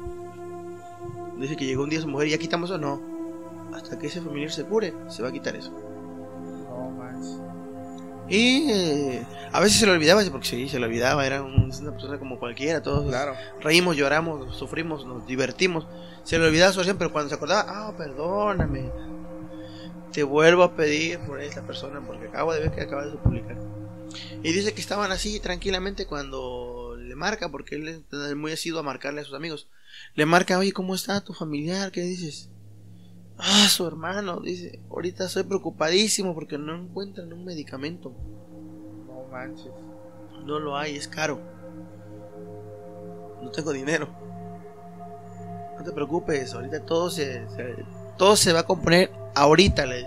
[1.37, 3.01] Dice que llegó un día su mujer, ¿ya quitamos o no?
[3.73, 5.71] Hasta que ese familiar se cure, se va a quitar eso.
[5.71, 6.93] No.
[8.29, 11.91] Y eh, a veces se le olvidaba, porque sí, se le olvidaba, era un- una
[11.91, 13.35] persona como cualquiera, todos Claro.
[13.61, 15.85] reímos, lloramos, sufrimos, nos divertimos.
[16.23, 18.89] Se le olvidaba su pero cuando se acordaba, ah, perdóname.
[20.13, 23.57] Te vuelvo a pedir por esta persona porque acabo de ver que acabas de publicar.
[24.41, 28.83] Y dice que estaban así tranquilamente cuando le marca, porque él es muy asiduo a
[28.83, 29.67] marcarle a sus amigos.
[30.15, 31.91] Le marca, oye, ¿cómo está tu familiar?
[31.91, 32.49] ¿Qué dices?
[33.37, 38.11] Ah, su hermano, dice, ahorita estoy preocupadísimo porque no encuentran un medicamento.
[39.07, 39.71] No manches.
[40.45, 41.39] No lo hay, es caro.
[43.41, 44.07] No tengo dinero.
[45.77, 47.83] No te preocupes, ahorita todo se, se-
[48.17, 49.85] todo se va a componer ahorita.
[49.85, 50.03] Le...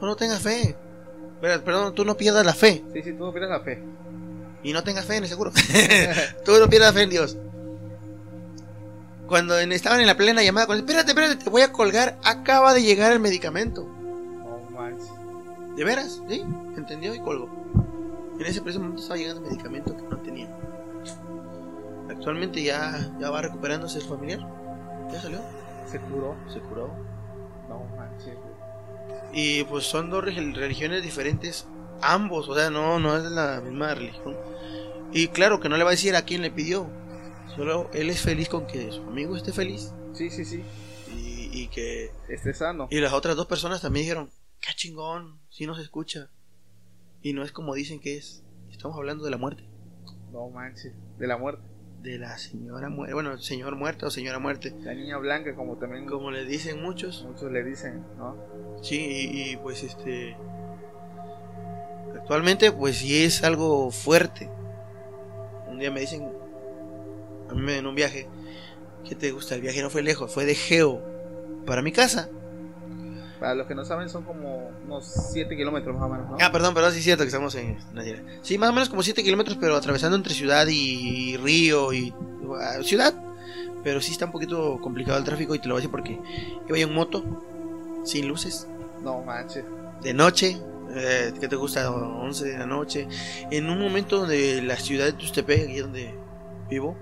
[0.00, 0.76] No, no tengas fe.
[1.40, 2.84] Pero, perdón, tú no pierdas la fe.
[2.92, 3.82] Sí, sí, tú no pierdes la fe.
[4.62, 5.52] Y no tengas fe en el seguro.
[6.44, 7.36] tú no pierdas fe en Dios.
[9.28, 12.18] Cuando en- estaban en la plena llamada con él, espérate, espérate, te voy a colgar.
[12.24, 13.84] Acaba de llegar el medicamento.
[13.84, 15.08] No manches.
[15.76, 16.20] ¿De veras?
[16.28, 16.44] ¿Sí?
[16.76, 17.14] ¿Entendió?
[17.14, 17.48] Y colgó.
[18.38, 20.48] En ese preciso momento estaba llegando el medicamento que no tenía.
[22.10, 24.40] Actualmente ya, ya va recuperándose el familiar.
[25.12, 25.38] Ya salió.
[25.90, 26.34] Se curó.
[26.52, 26.90] Se curó.
[27.68, 28.36] No manches.
[29.32, 31.66] Y pues son dos relig- religiones diferentes.
[32.02, 34.36] Ambos, o sea, no, no es la misma religión.
[35.12, 36.86] Y claro que no le va a decir a quién le pidió.
[37.56, 39.92] Solo él es feliz con que su amigo esté feliz.
[40.12, 40.62] Sí, sí, sí.
[41.14, 42.10] Y, y que...
[42.28, 42.88] Esté sano.
[42.90, 46.30] Y las otras dos personas también dijeron, qué chingón, si nos escucha.
[47.22, 48.42] Y no es como dicen que es.
[48.70, 49.64] Estamos hablando de la muerte.
[50.32, 50.92] No manches.
[51.18, 51.62] De la muerte.
[52.02, 56.04] de la señora muerte, bueno, señor muerte o señora muerte, La niña blanca, como también
[56.06, 57.24] como le dicen muchos.
[57.24, 58.36] muchos le dicen, ¿no?
[58.82, 60.36] Sí, y, y, pues este
[62.14, 64.50] actualmente pues sí es algo fuerte.
[65.68, 66.30] Un día me dicen
[67.50, 68.26] a mí en un viaje,
[69.08, 69.54] ¿qué te gusta?
[69.54, 71.02] El viaje no fue lejos, fue de Geo
[71.66, 72.28] para mi casa.
[73.40, 76.36] Para los que no saben, son como unos 7 kilómetros más o menos, ¿no?
[76.40, 78.22] Ah, perdón, perdón, sí es cierto que estamos en Nayara.
[78.42, 82.14] Sí, más o menos como 7 kilómetros, pero atravesando entre ciudad y río y
[82.60, 83.12] ah, ciudad.
[83.82, 86.18] Pero sí está un poquito complicado el tráfico y te lo voy a decir porque
[86.68, 87.22] iba en moto,
[88.04, 88.66] sin luces,
[89.02, 89.64] No manches.
[90.02, 90.56] de noche,
[90.94, 91.90] eh, ¿qué te gusta?
[91.90, 93.06] 11 de la noche.
[93.50, 96.14] En un momento donde la ciudad de Tustepec, aquí donde
[96.70, 96.96] vivo,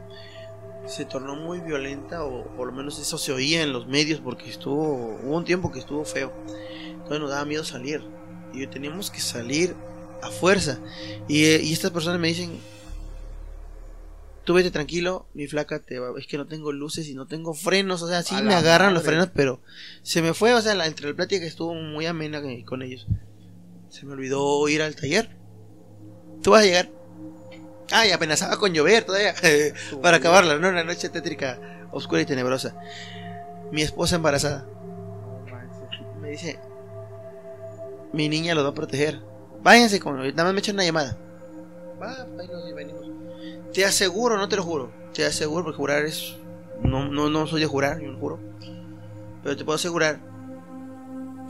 [0.87, 4.51] se tornó muy violenta, o por lo menos eso se oía en los medios, porque
[4.51, 6.33] estuvo, hubo un tiempo que estuvo feo.
[6.99, 8.05] Entonces nos daba miedo salir.
[8.53, 9.77] Y teníamos que salir
[10.21, 10.83] a fuerza.
[11.27, 12.61] Y, eh, y estas personas me dicen,
[14.45, 17.55] tú vete tranquilo, mi flaca, te va- es que no tengo luces y no tengo
[17.55, 19.61] frenos, o sea, sí me agarran los frenos, pero
[20.03, 23.07] se me fue, o sea, la, entre la plática que estuvo muy amena con ellos,
[23.89, 25.31] se me olvidó ir al taller.
[26.43, 26.91] Tú vas a llegar.
[27.93, 29.35] Ah, y amenazaba con llover todavía,
[30.03, 30.69] para acabarla, ¿no?
[30.69, 31.59] Una noche tétrica,
[31.91, 32.75] oscura y tenebrosa.
[33.71, 34.67] Mi esposa embarazada
[36.23, 36.59] me dice,
[38.13, 39.21] mi niña lo va a proteger.
[39.63, 41.17] Váyanse con, nada más me echan una llamada.
[42.01, 43.07] Va, nos venimos.
[43.73, 44.91] Te aseguro, no te lo juro.
[45.13, 46.37] Te aseguro, porque jurar es,
[46.81, 48.39] no, no, no soy de jurar, yo no juro.
[49.43, 50.21] Pero te puedo asegurar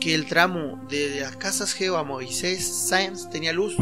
[0.01, 3.77] que el tramo de las casas Geo a Moisés Sáenz tenía luz.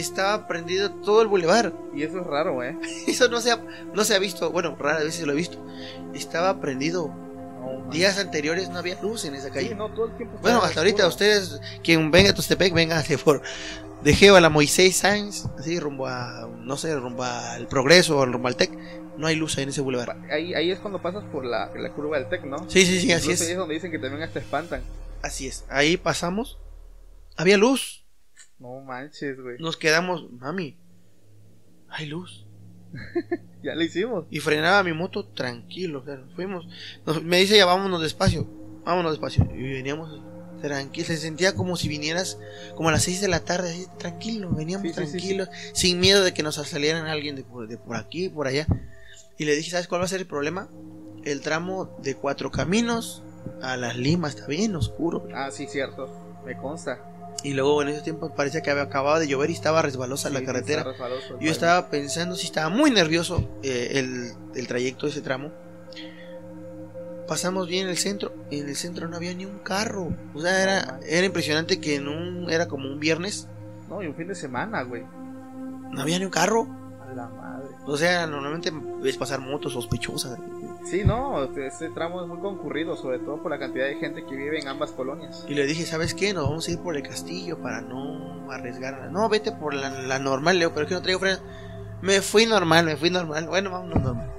[0.00, 1.72] Estaba prendido todo el bulevar.
[1.94, 2.78] Y eso es raro, ¿eh?
[3.06, 3.60] Eso no se ha,
[3.94, 5.58] no se ha visto, bueno, raras veces lo he visto.
[6.14, 7.08] Estaba prendido.
[7.08, 7.90] No.
[7.90, 9.70] Días anteriores no había luz en esa calle.
[9.70, 10.38] Sí, no, todo el tiempo.
[10.40, 11.30] Bueno, hasta ahorita oscuro.
[11.30, 13.42] ustedes, quien venga a Tustepec, venga de por
[14.02, 18.24] de Geo a la Moisés Sáenz, así rumbo a, no sé, rumbo al Progreso o
[18.24, 18.70] rumbo al Tec,
[19.16, 20.16] no hay luz ahí en ese bulevar.
[20.30, 22.58] Ahí, ahí es cuando pasas por la, la curva del Tec, ¿no?
[22.70, 23.56] Sí, sí, sí, así Incluso ahí es.
[23.56, 24.82] donde dicen que también hasta espantan.
[25.22, 25.64] Así es.
[25.68, 26.58] Ahí pasamos,
[27.36, 28.04] había luz,
[28.58, 29.56] No manches, güey.
[29.58, 30.76] nos quedamos, mami,
[31.88, 32.44] hay luz.
[33.60, 34.24] Ya lo hicimos.
[34.30, 36.68] Y frenaba mi moto tranquilo, o sea, nos fuimos.
[37.04, 38.46] Nos- me dice ya vámonos despacio,
[38.84, 39.44] vámonos despacio.
[39.52, 40.22] Y veníamos
[40.62, 42.38] tranquilos, se sentía como si vinieras
[42.76, 45.10] como a las 6 de la tarde, así, tranquilo, veníamos Sí, sí, sí, sí.
[45.18, 48.64] tranquilos, sin miedo de que nos salieran alguien de por, de por aquí por allá.
[49.38, 50.68] Y le dije, ¿sabes cuál va a ser el problema?
[51.24, 53.24] El tramo de cuatro caminos
[53.60, 55.26] a las limas, está bien oscuro.
[55.34, 56.08] Ah, sí, cierto.
[56.46, 57.04] Me consta.
[57.44, 60.34] Y luego en ese tiempo parecía que había acabado de llover y estaba resbalosa Sí,
[60.34, 60.82] la sí, carretera.
[60.82, 65.52] resbaloso, Yo estaba pensando, si estaba muy nervioso eh, el, el trayecto de ese tramo.
[67.28, 70.08] Pasamos bien el centro, en el centro no había ni un carro.
[70.34, 73.46] O sea, era, era impresionante que en un, era como un viernes,
[73.88, 75.02] No, y un fin de semana, güey.
[75.92, 76.66] no había ni un carro.
[77.08, 77.68] A la madre.
[77.86, 78.72] O sea, normalmente
[79.02, 80.38] ves pasar motos sospechosas.
[80.84, 84.24] Sí, no, este- este tramo es muy concurrido, sobre todo por la cantidad de gente
[84.24, 85.44] que vive en ambas colonias.
[85.48, 86.32] Y le dije, ¿sabes qué?
[86.32, 89.10] Nos vamos a ir por el castillo para no arriesgar.
[89.10, 91.38] No, vete por la, la normal, Leo, pero es que no traigo freno.
[92.00, 93.46] Me fui normal, me fui normal.
[93.48, 94.32] Bueno, vámonos normal.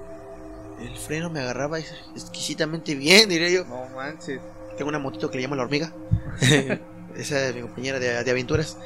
[0.81, 3.65] El freno me agarraba ex- exquisitamente bien, diré yo.
[3.65, 4.39] No manches.
[4.77, 5.91] Tengo una motito que le llamo la hormiga.
[7.15, 8.77] Esa es mi compañera de, de aventuras.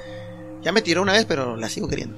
[0.63, 2.17] Ya me tiró una vez, pero la sigo queriendo.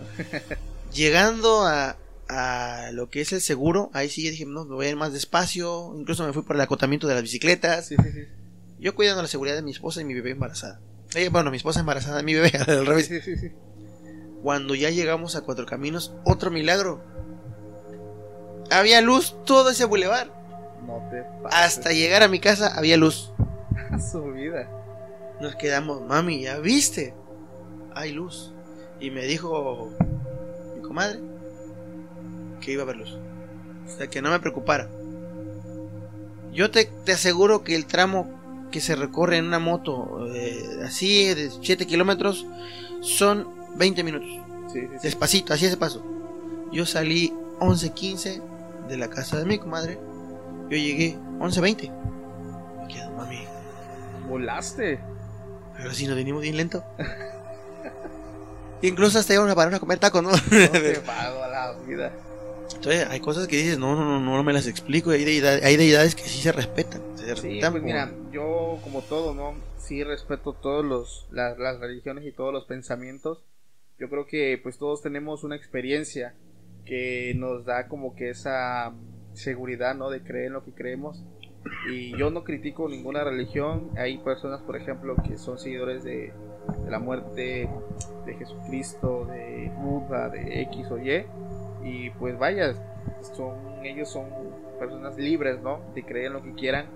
[0.94, 4.90] Llegando a, a lo que es el seguro, ahí sí dije, no, me voy a
[4.90, 5.94] ir más despacio.
[5.96, 7.88] Incluso me fui por el acotamiento de las bicicletas.
[7.88, 8.26] Sí, sí, sí.
[8.80, 10.80] Yo cuidando la seguridad de mi esposa y mi bebé embarazada.
[11.16, 13.10] Eh, bueno, mi esposa embarazada, mi bebé, al revés.
[14.44, 17.02] Cuando ya llegamos a Cuatro Caminos, otro milagro.
[18.72, 20.28] Había luz todo ese bulevar.
[20.86, 21.98] No te Hasta pases.
[21.98, 23.32] llegar a mi casa había luz.
[23.92, 24.70] a su vida.
[25.42, 27.14] Nos quedamos, mami, ¿ya viste?
[27.94, 28.54] Hay luz.
[29.00, 29.92] Y me dijo
[30.76, 31.20] mi comadre
[32.60, 33.18] que iba a haber luz.
[33.86, 34.90] O sea, que no me preocupara.
[36.54, 38.30] Yo te, te aseguro que el tramo
[38.72, 42.46] que se recorre en una moto eh, así de 7 kilómetros
[43.02, 44.30] son 20 minutos.
[44.74, 44.98] Sí, sí, sí.
[45.04, 46.04] Despacito, así ese paso.
[46.72, 48.42] Yo salí 11.15
[48.88, 50.00] de la casa de mi comadre.
[50.70, 51.92] Yo llegué 11.20.
[52.82, 53.40] Me quedo, mami,
[54.28, 55.00] Volaste.
[55.78, 56.84] pero si nos venimos bien lento.
[58.82, 60.32] Incluso hasta íbamos a parar a comer tacos, ¿no?
[60.32, 62.12] No te pago la vida.
[62.74, 65.12] Entonces hay cosas que dices, no, no, no, no me las explico.
[65.14, 67.02] y Hay deidades, hay deidades que sí se respetan.
[67.16, 69.54] Se Sí, respetan pues como- mira, yo como todo, ¿no?
[69.78, 73.44] Sí respeto todos los las, las religiones y todos los pensamientos.
[74.00, 76.34] Yo creo que pues todos tenemos una experiencia
[76.86, 78.94] que nos da como que esa
[79.34, 80.10] seguridad, ¿no?
[80.10, 81.24] De creer en lo que creemos.
[81.92, 83.90] Y yo no critico ninguna religión.
[83.98, 86.32] Hay personas, por ejemplo, que son seguidores de,
[86.84, 87.68] de la muerte
[88.26, 91.26] de Jesucristo, de Buda, de X o Y.
[91.86, 92.74] Y pues vaya,
[93.22, 94.26] son, ellos son
[94.80, 95.80] personas libres, ¿no?
[95.94, 96.88] De creer en lo que quieran.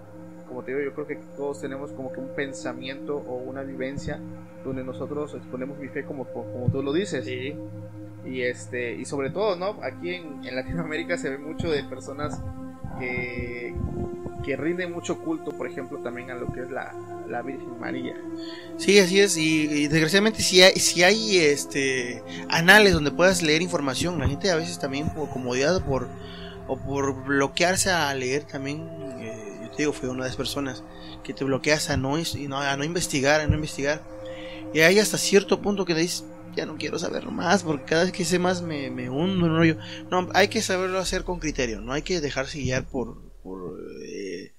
[0.47, 4.19] Como te digo, yo creo que todos tenemos como que un pensamiento o una vivencia
[4.63, 7.27] donde nosotros exponemos mi fe como, como tú lo dices.
[7.27, 9.77] Y este, y sobre todo, ¿no?
[9.83, 12.41] Aquí en, en Latinoamérica se ve mucho de personas
[12.99, 13.73] que,
[14.43, 16.93] que rinden mucho culto, por ejemplo, también a lo que es la,
[17.27, 18.15] la Virgen María.
[18.77, 19.37] Sí, así es.
[19.37, 24.55] Y, desgraciadamente si hay, si hay este anales donde puedas leer información, la gente a
[24.55, 26.07] veces también por comodidad por,
[26.67, 28.87] o por bloquearse a leer también,
[29.19, 30.83] eh, yo te digo, fue una de las personas
[31.23, 34.01] que te bloqueas a no, a no investigar, a no investigar.
[34.73, 36.25] Y hay hasta cierto punto que dices,
[36.55, 39.51] ya no quiero saberlo más, porque cada vez que sé más me, me hundo en
[39.51, 39.77] un rollo.
[40.11, 44.53] No, hay que saberlo hacer con criterio, no hay que dejarse guiar por, por, eh,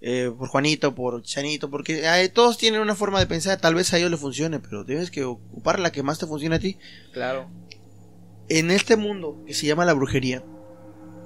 [0.00, 3.92] eh, por Juanito, por Chanito, porque eh, todos tienen una forma de pensar, tal vez
[3.92, 6.76] a ellos le funcione, pero tienes que ocupar la que más te funcione a ti.
[7.12, 7.48] Claro.
[8.48, 10.42] En este mundo que se llama la brujería,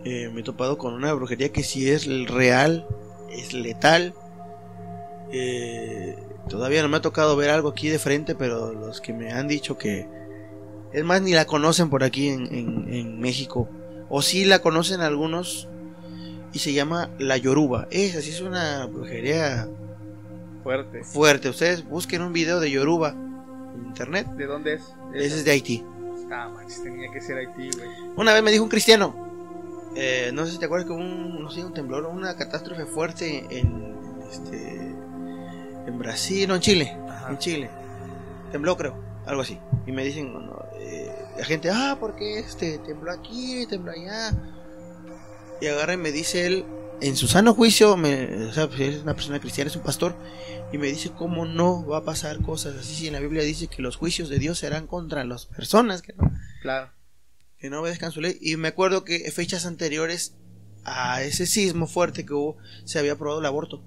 [0.05, 2.87] eh, me he topado con una brujería que si es real,
[3.31, 4.15] es letal.
[6.49, 9.49] Todavía no me ha tocado ver algo aquí de frente, pero los que me han
[9.49, 10.07] dicho que...
[10.93, 13.69] Es más, ni la conocen por aquí en, en- en México.
[14.11, 15.69] O sí la conocen algunos.
[16.53, 17.87] Y se llama la Yoruba.
[17.91, 19.69] Esa sí es una brujería
[20.63, 21.03] Fuerte.
[21.05, 21.49] fuerte.
[21.49, 24.27] Ustedes busquen un video de Yoruba en internet.
[24.37, 24.83] ¿De dónde es?
[25.15, 25.85] Ese es de Haití.
[26.31, 27.89] Ah, manches, tenía que ser Haití, güey.
[28.17, 29.15] Una vez me dijo un cristiano,
[29.97, 32.87] eh, no sé si te acuerdas que hubo un, no sé, un temblor, una catástrofe
[32.87, 33.95] fuerte en,
[34.31, 34.77] este,
[35.87, 37.31] en Brasil, no, en Chile, Ajá.
[37.31, 37.71] en Chile.
[38.51, 38.95] Tembló creo,
[39.27, 39.59] algo así.
[39.87, 44.33] Y me dicen, no, eh, la gente, ah, ¿por qué este tembló aquí, tembló allá?
[45.63, 46.65] Y agarra y me dice él,
[47.01, 50.15] en su sano juicio, me, o sea, pues, es una persona cristiana, es un pastor,
[50.73, 53.69] y me dice cómo no va a pasar cosas así si en la Biblia dice
[53.69, 56.31] que los juicios de Dios serán contra las personas que no
[56.63, 56.91] Claro.
[57.59, 58.39] que no obedezcan su ley.
[58.41, 60.35] Y me acuerdo que fechas anteriores
[60.85, 63.85] a ese sismo fuerte que hubo, se había aprobado el aborto.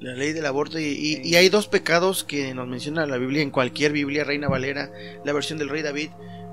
[0.00, 0.78] La ley del aborto.
[0.78, 4.48] Y, y- y hay dos pecados que nos menciona la Biblia, en cualquier Biblia, Reina
[4.48, 4.90] Valera,
[5.24, 6.10] la versión del rey David,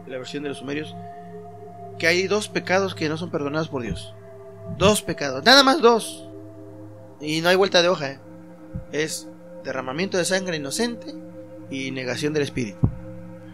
[0.07, 0.93] la versión de los sumerios,
[2.01, 4.15] que hay dos pecados que no son perdonados por Dios.
[4.79, 6.27] Dos pecados, nada más dos.
[7.19, 8.13] Y no hay vuelta de hoja.
[8.13, 8.19] ¿eh?
[8.91, 9.27] Es
[9.63, 11.13] derramamiento de sangre inocente
[11.69, 12.79] y negación del espíritu.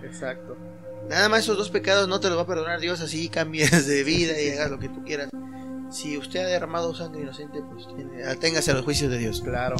[0.01, 0.55] Exacto.
[1.09, 4.05] Nada más esos dos pecados no te los va a perdonar Dios así cambies de
[4.05, 5.29] vida y hagas lo que tú quieras.
[5.91, 7.85] Si usted ha derramado sangre inocente, pues
[8.29, 9.41] aténgase a los juicios de Dios.
[9.41, 9.75] Claro.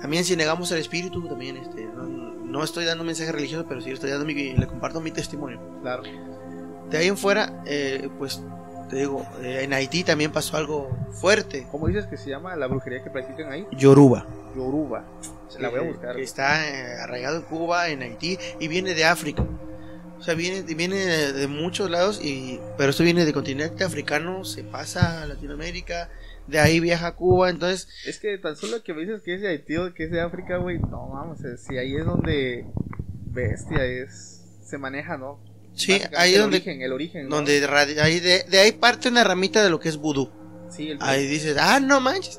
[0.00, 3.80] También si negamos el espíritu, también este, no, no estoy dando un mensaje religioso, pero
[3.80, 5.60] sí estoy dando mi, le comparto mi testimonio.
[5.82, 6.04] Claro.
[6.90, 8.40] De ahí en fuera, eh, pues
[8.88, 11.66] te digo, eh, en Haití también pasó algo fuerte.
[11.72, 13.66] ¿Cómo dices que se llama la brujería que practican ahí?
[13.72, 14.26] Yoruba.
[14.54, 15.04] Yoruba.
[15.48, 16.16] Se la voy a que- buscar.
[16.16, 19.44] Que está eh, arraigado en Cuba, en Haití y viene de África.
[20.18, 24.44] O sea, viene, viene de, de muchos lados, y, pero esto viene del continente africano,
[24.46, 26.08] se pasa a Latinoamérica,
[26.46, 29.42] de ahí viaja a Cuba, entonces Es que tan solo que me dices que es
[29.42, 30.78] de Haití o que es de África, güey.
[30.78, 32.64] No, vamos, si ahí es donde
[33.26, 34.42] bestia es.
[34.64, 35.38] Se maneja, ¿no?
[35.76, 37.28] Sí, ahí el donde, origen, el origen.
[37.28, 37.36] ¿no?
[37.36, 37.64] donde
[38.02, 40.30] ahí de, de ahí parte una ramita de lo que es vudú.
[40.70, 42.38] Sí, el Ahí dices, ah, no manches.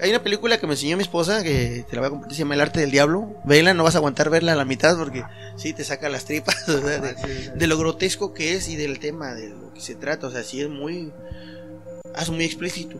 [0.00, 2.42] Hay una película que me enseñó mi esposa que te la voy a compartir, se
[2.42, 3.34] llama El arte del diablo.
[3.44, 5.22] Vela, no vas a aguantar verla a la mitad porque
[5.56, 6.56] sí te saca las tripas.
[6.68, 7.50] o sea, de- Ah, sí, sí.
[7.54, 10.26] de lo grotesco que es y del tema de lo que se trata.
[10.26, 11.12] O sea, sí es muy.
[12.18, 12.98] Es muy explícito.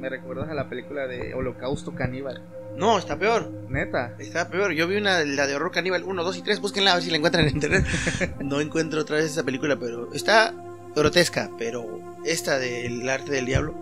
[0.00, 2.42] Me recuerdas a la película de Holocausto Caníbal.
[2.76, 3.50] No, está peor.
[3.68, 4.14] Neta.
[4.18, 4.72] Está peor.
[4.72, 6.60] Yo vi una, la de horror caníbal 1, 2 y 3.
[6.60, 7.84] Búsquenla a ver si la encuentran en internet.
[8.40, 10.54] no encuentro otra vez esa película, pero está
[10.94, 11.50] grotesca.
[11.58, 13.74] Pero esta del arte del diablo.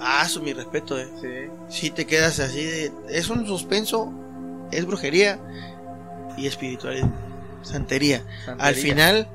[0.00, 1.08] Ah, su mi respeto, eh.
[1.20, 1.50] Sí.
[1.68, 2.92] Si te quedas así de.
[3.10, 4.12] Es un suspenso,
[4.70, 5.38] es brujería
[6.36, 7.08] y espiritualidad.
[7.62, 8.22] Santería.
[8.44, 8.66] Santería.
[8.68, 9.28] Al final.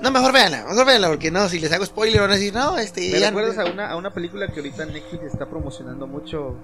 [0.00, 2.78] No, mejor véanla, mejor véanla, porque no, si les hago spoiler van a decir, no,
[2.78, 3.00] este.
[3.10, 6.56] ¿Me ya recuerdas no- a una, a una película que ahorita Netflix está promocionando mucho?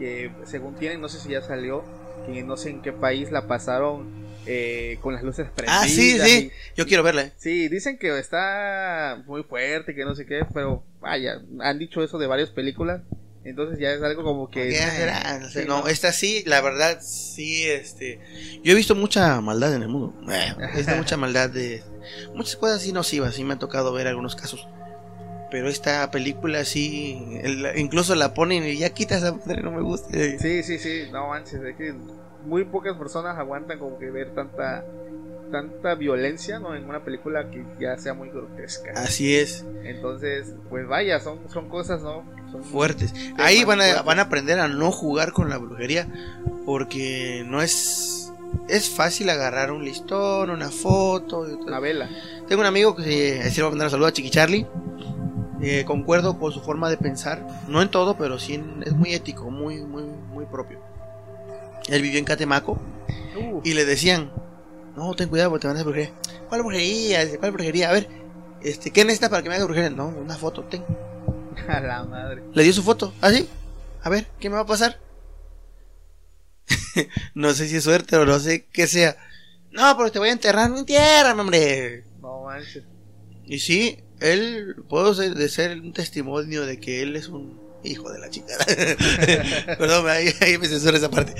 [0.00, 1.84] Que según tienen, no sé si ya salió,
[2.26, 4.08] que no sé en qué país la pasaron
[4.46, 5.84] eh, con las luces prendidas.
[5.84, 6.50] Ah, sí, sí.
[6.50, 7.32] y- Yo quiero verla, eh.
[7.36, 12.18] Sí, dicen que está muy fuerte, que no sé qué, pero vaya, han dicho eso
[12.18, 13.02] de varias películas,
[13.44, 14.72] entonces ya es algo como que...
[15.52, 15.86] Sí, no, ¿no?
[15.88, 18.18] esta sí, la verdad, sí, este.
[18.64, 20.14] Yo he visto mucha maldad en el mundo.
[20.32, 21.82] Eh, He visto mucha maldad de.
[22.34, 24.66] Muchas cosas así nocivas, sí me ha tocado ver algunos casos.
[25.50, 27.40] Pero esta película sí.
[27.42, 30.08] el- incluso la ponen y ya quita esa madre, no me gusta.
[30.38, 31.94] Sí, sí, sí, no manches, es que
[32.44, 34.84] muy pocas personas aguantan como que ver tanta
[35.50, 38.92] tanta violencia no en una película que ya sea muy grotesca.
[38.94, 42.22] Así es, Entonces, pues vaya, son son cosas, ¿no?
[42.52, 43.12] Son fuertes.
[43.36, 44.04] Ahí van a, fuertes.
[44.04, 46.06] van a aprender a no jugar con la brujería.
[46.64, 48.32] Porque no es.
[48.68, 51.40] Es fácil agarrar un listón, una foto.
[51.40, 52.08] una vela.
[52.48, 53.02] Tengo un amigo que
[53.42, 54.66] se, se va a mandar un saludo a Chiqui Charlie.
[55.62, 59.12] Eh, concuerdo con su forma de pensar, no en todo, pero sí en- es muy
[59.14, 60.78] ético, muy, muy, muy propio.
[61.88, 62.78] Él vivió en Catemaco
[63.36, 64.30] Uh, y le decían,
[64.96, 66.14] no, ten cuidado porque te van a hacer brujería.
[66.48, 67.24] ¿Cuál brujería?
[67.24, 67.90] Dice, ¿Cuál brujería?
[67.90, 68.08] A ver,
[68.62, 69.90] este, ¿qué necesitas para que me haga brujería?
[69.90, 70.82] No, una foto, ten.
[71.68, 72.42] a la madre.
[72.54, 73.48] Le dio su foto, así.
[74.02, 74.98] A ver, ¿qué me va a pasar?
[77.34, 79.16] no sé si es suerte o no sé qué sea.
[79.70, 82.04] No, pero te voy a enterrar, entiérrame, hombre.
[82.20, 82.82] No manches.
[83.44, 88.10] Y sí, él, puedo ser, de ser un testimonio de que él es un hijo
[88.12, 88.54] de la chica.
[89.78, 91.34] Perdón, ahí, ahí me censura esa parte.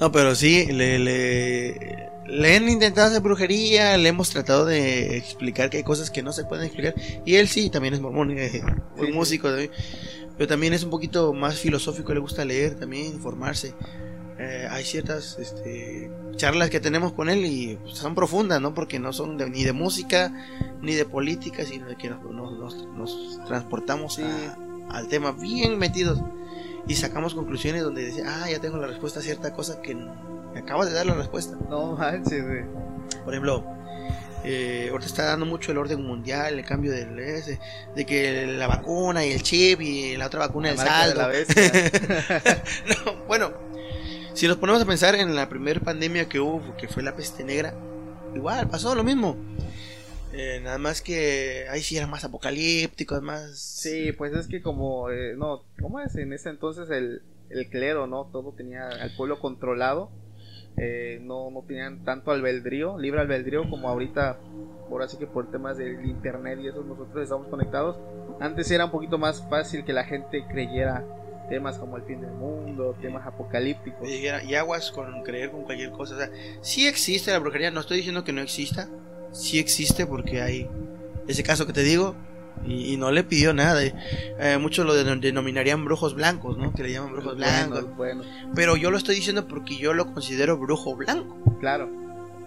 [0.00, 5.68] No, pero sí, le, le, le han intentado hacer brujería, le hemos tratado de explicar
[5.70, 6.94] que hay cosas que no se pueden explicar.
[7.24, 8.62] Y él sí, también es mormón, eh,
[8.96, 9.70] muy Sí, músico también.
[10.36, 13.74] Pero también es un poquito más filosófico, le gusta leer también, informarse.
[14.42, 18.72] Eh, hay ciertas este, charlas que tenemos con él y son profundas, ¿no?
[18.72, 20.32] Porque no son de- ni de música,
[20.80, 24.22] ni de política, sino de que nos, nos- nos- transportamos Sí.
[24.22, 24.56] a-
[24.96, 26.18] al tema bien metidos
[26.88, 30.58] y sacamos conclusiones donde dice, ah, ya tengo la respuesta a cierta cosa que me
[30.58, 31.56] acabas de dar la respuesta.
[31.68, 32.64] No manches, güey.
[33.24, 33.64] Por ejemplo,
[34.42, 37.60] eh, ahorita está dando mucho el orden mundial, el cambio del ese,
[37.94, 41.20] de que la vacuna y el chip y la otra vacuna el La de saldo.
[41.20, 41.72] la bestia.
[43.04, 43.52] No, bueno,
[44.34, 47.44] si nos ponemos a pensar en la primera pandemia que hubo, que fue la peste
[47.44, 47.74] negra,
[48.34, 49.36] igual pasó lo mismo.
[50.32, 53.58] Eh, nada más que ahí sí eran más apocalípticos, más.
[53.58, 56.14] Sí, pues es que como, eh, no, ¿cómo es?
[56.16, 58.26] En ese entonces el, el clero, ¿no?
[58.26, 60.10] Todo tenía al pueblo controlado.
[60.76, 64.38] Eh, no, no tenían tanto albedrío, libre albedrío como ahorita,
[64.88, 67.98] ahora sí que por temas del internet y eso nosotros estamos conectados.
[68.38, 71.04] Antes era un poquito más fácil que la gente creyera
[71.50, 74.08] temas como el fin del mundo, temas apocalípticos.
[74.08, 76.14] Y, aguas con creer con cualquier cosa.
[76.14, 76.30] O sea,
[76.62, 78.88] sí existe la brujería, no estoy diciendo que no exista.
[79.32, 80.66] Sí existe porque hay
[81.28, 82.14] ese caso que te digo
[82.66, 83.80] y, y no le pidió nada.
[83.84, 86.72] Eh, muchos lo denom- denominarían brujos blancos, ¿no?
[86.72, 87.94] Que le llaman brujos blancos.
[87.96, 91.36] Bueno, bueno, Pero yo lo estoy diciendo porque yo lo considero brujo blanco.
[91.60, 91.90] claro.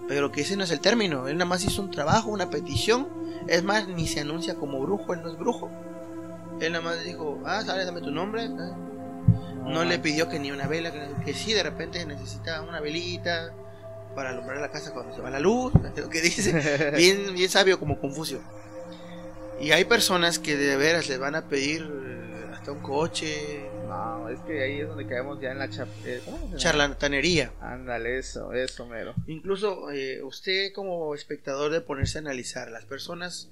[0.05, 1.29] Pero que ese no es el término.
[1.29, 3.07] Él nada más hizo un trabajo, una petición.
[3.47, 5.71] Es más, ni se anuncia como brujo, él no es brujo.
[6.59, 8.49] Él nada más dijo, ah, sale, dame tu nombre.
[8.59, 8.75] ah.
[9.63, 13.53] No le pidió que ni una vela, que, que sí, de repente necesita una velita
[14.15, 15.73] para alumbrar la casa cuando se va la luz.
[15.95, 18.39] Lo que dice, bien, bien sabio como Confucio.
[19.59, 22.23] Y hay personas que de veras les van a pedir eh,
[22.63, 25.65] hasta un coche, No, es que ahí es donde caemos ya en la
[26.05, 26.21] eh,
[26.55, 27.51] charlatanería.
[27.61, 29.13] Ándale, eso, eso, mero.
[29.27, 33.49] Incluso eh, usted como espectador de ponerse a analizar las personas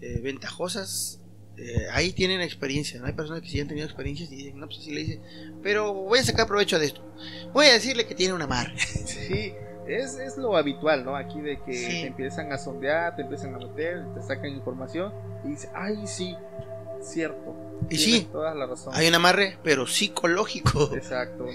[0.00, 1.19] eh, ventajosas,
[1.60, 3.06] eh, ahí tienen experiencia, ¿no?
[3.06, 5.20] Hay personas que sí han tenido experiencias y dicen, no, pues así le dice,
[5.62, 7.02] pero voy a sacar provecho de esto.
[7.52, 8.72] Voy a decirle que tiene una mar.
[8.76, 9.52] Sí,
[9.86, 11.16] es, es lo habitual, ¿no?
[11.16, 11.86] Aquí de que Sí.
[12.02, 15.12] te empiezan a sondear, te empiezan a meter, te sacan información
[15.44, 16.34] y dices, ay, sí,
[17.02, 17.54] cierto.
[17.88, 18.92] Y sí, toda la razón.
[18.94, 20.90] hay un amarre, pero psicológico.
[20.94, 21.46] Exacto,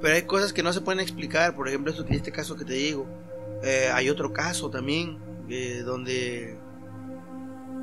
[0.00, 2.74] Pero hay cosas que no se pueden explicar, por ejemplo, esto, este caso que te
[2.74, 3.06] digo.
[3.64, 6.56] Eh, hay otro caso también, eh, donde,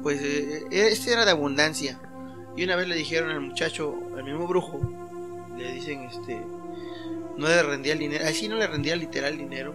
[0.04, 2.00] pues, eh, este era de abundancia.
[2.56, 4.80] Y una vez le dijeron al muchacho, al mismo brujo,
[5.58, 6.42] le dicen, este,
[7.38, 9.74] no le rendía el dinero, así no le rendía literal dinero,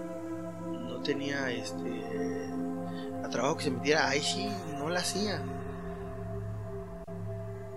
[0.71, 2.51] no tenía, este,
[3.25, 4.49] a trabajo que se metiera, ahí sí,
[4.79, 5.43] no la hacía.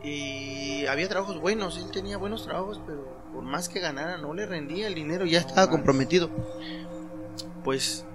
[0.03, 4.45] Y había trabajos buenos, él tenía buenos trabajos, pero por más que ganara no le
[4.45, 6.29] rendía el dinero, ya estaba comprometido.
[7.63, 8.05] Pues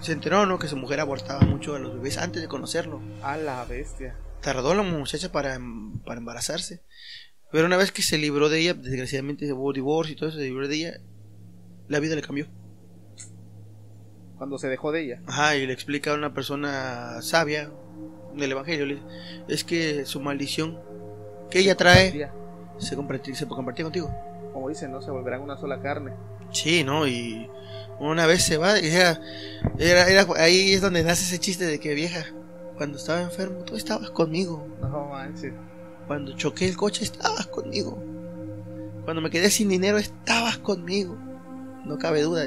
[0.00, 0.58] se enteró, ¿no?
[0.58, 3.00] Que su mujer abortaba mucho a los bebés antes de conocerlo.
[3.22, 4.16] a la bestia.
[4.40, 5.58] Tardó la muchacha para,
[6.04, 6.82] para embarazarse.
[7.52, 10.44] Pero una vez que se libró de ella, desgraciadamente hubo divorcio y todo eso, se
[10.44, 11.00] libró de ella,
[11.88, 12.46] la vida le cambió.
[14.38, 15.22] Cuando se dejó de ella.
[15.26, 17.70] Ajá, y le explica a una persona sabia
[18.34, 19.06] del evangelio, le dice,
[19.48, 20.78] es que su maldición
[21.50, 22.30] que ella trae
[22.78, 24.10] se compartía, se compartía contigo.
[24.52, 25.02] Como dicen, ¿no?
[25.02, 26.12] Se volverán una sola carne.
[26.52, 27.06] Sí, ¿no?
[27.06, 27.50] Y
[28.00, 29.20] una vez se va, y era,
[29.78, 32.24] era, era- ahí es donde nace ese chiste de que vieja,
[32.76, 34.66] cuando estaba enfermo, tú estabas conmigo.
[34.80, 35.52] No manches.
[36.06, 38.02] Cuando choqué el coche, estabas conmigo.
[39.04, 41.16] Cuando me quedé sin dinero, estabas conmigo.
[41.84, 42.44] No cabe duda.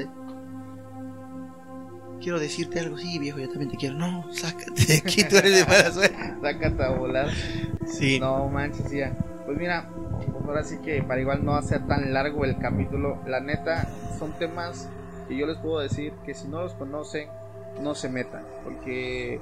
[2.20, 3.96] Quiero decirte algo, sí, viejo, yo también te quiero.
[3.96, 6.16] No, sácate de aquí, tú eres de mala suerte.
[6.42, 7.28] Sácate a volar.
[7.86, 8.18] Sí.
[8.18, 9.12] No manches, ya.
[9.44, 13.40] Pues mira, pues ahora sí que para igual no hacer tan largo el capítulo, la
[13.40, 13.88] neta,
[14.18, 14.88] son temas
[15.28, 17.28] que yo les puedo decir que si no los conocen,
[17.82, 18.44] no se metan.
[18.62, 19.40] Porque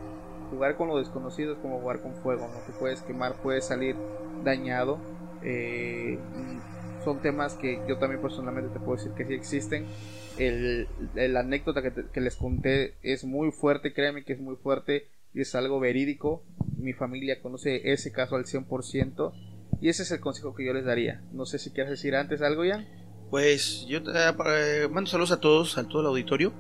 [0.51, 3.97] jugar con lo desconocido es como jugar con fuego, no te puedes quemar, puedes salir
[4.45, 4.99] dañado.
[5.43, 6.19] Eh,
[7.05, 9.85] son temas que yo también personalmente te puedo decir que sí existen.
[10.39, 14.57] El, el anécdota que, te- que les conté es muy fuerte, créanme que es muy
[14.57, 16.43] fuerte y es algo verídico.
[16.79, 19.33] Mi familia conoce ese caso al 100%
[19.81, 21.21] y ese es el consejo que yo les daría.
[21.33, 22.85] No sé si quieres decir antes algo, ya.
[23.33, 26.53] Pues yo te- eh, mando saludos a todos, a todo el auditorio.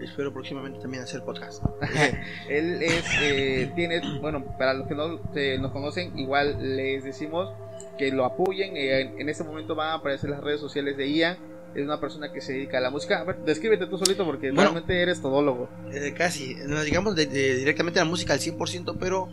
[0.00, 1.60] Espero próximamente también hacer podcast.
[2.48, 7.52] Él es, eh, tiene, bueno, para los que no eh, nos conocen, igual les decimos
[7.98, 8.76] que lo apoyen.
[8.76, 11.36] eh, en, en este momento van a aparecer las redes sociales de Ian.
[11.74, 13.18] Es una persona que se dedica a la música.
[13.18, 14.62] A ver, descríbete tú solito porque Bueno.
[14.70, 15.68] realmente eres todólogo.
[15.92, 19.28] Eh, casi, nos llegamos de- de- directamente a la música al 100%, pero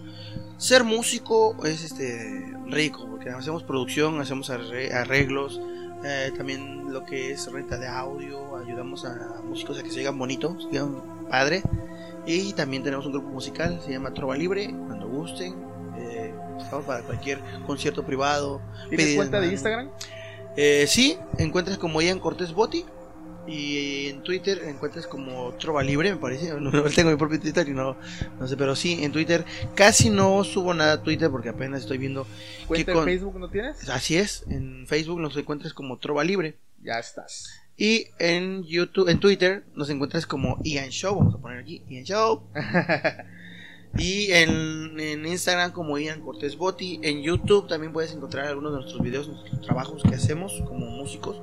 [0.58, 5.62] ser músico es este rico, porque hacemos producción, hacemos arre- arreglos,
[6.04, 10.18] Eh, también lo que es renta de audio, ayudamos a músicos a que se digan
[10.18, 11.62] bonitos, digan padre.
[12.26, 15.56] Y también tenemos un grupo musical, se llama Trova Libre, cuando gusten.
[15.97, 18.62] Eh, estamos para cualquier concierto privado.
[18.89, 19.47] ¿Tienes cuenta de.
[19.47, 19.89] Instagram?
[20.56, 22.86] Eh, sí, encuentras como Ian Cortés Boti.
[23.48, 26.50] Y en Twitter encuentras como Trova Libre, me parece.
[26.54, 27.98] No, no tengo mi propio Twitter y no,
[28.39, 29.44] no sé, pero sí, en Twitter
[29.76, 32.28] casi no subo nada a Twitter porque apenas estoy viendo.
[32.68, 33.89] ¿Cuenta en con- Facebook no tienes?
[33.89, 36.58] Así es, en Facebook nos encuentras como Trova Libre.
[36.84, 37.50] Ya estás.
[37.78, 42.04] Y en YouTube, en Twitter nos encuentras como Ian Show, vamos a poner aquí Ian
[42.04, 42.44] Show.
[43.98, 47.00] Y en, en Instagram como Ian Cortés Boti.
[47.04, 51.42] En YouTube también puedes encontrar algunos de nuestros videos, nuestros trabajos que hacemos como músicos.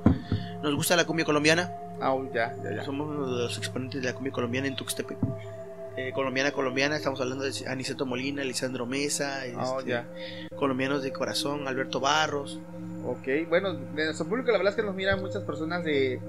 [0.63, 1.71] Nos gusta la cumbia colombiana.
[2.01, 2.83] Ah, ya, ya, ya.
[2.83, 5.17] Somos uno de los exponentes de la cumbia colombiana en Tuxtepec.
[5.97, 10.07] Eh, colombiana, colombiana, estamos hablando de Aniceto Molina, Lisandro Mesa, Ah, este, ya.
[10.55, 12.59] colombianos de corazón, Alberto Barros.
[13.05, 16.19] Ok, bueno, de nuestro público la verdad es que nos miran muchas personas de,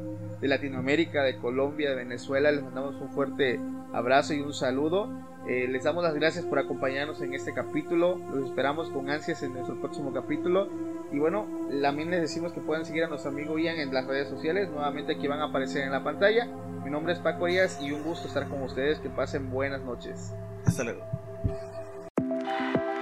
[0.41, 2.51] de Latinoamérica, de Colombia, de Venezuela.
[2.51, 3.61] Les mandamos un fuerte
[3.93, 5.09] abrazo y un saludo.
[5.51, 8.21] Eh, les damos las gracias por acompañarnos en este capítulo.
[8.33, 10.69] Los esperamos con ansias en nuestro próximo capítulo.
[11.11, 11.49] Y bueno,
[11.83, 14.71] también les decimos que pueden seguir a nuestro amigo Ian en las redes sociales.
[14.71, 16.47] Nuevamente aquí van a aparecer en la pantalla.
[16.85, 19.01] Mi nombre es Paco Díaz y un gusto estar con ustedes.
[19.01, 20.33] Que pasen buenas noches.
[20.65, 21.03] Hasta luego.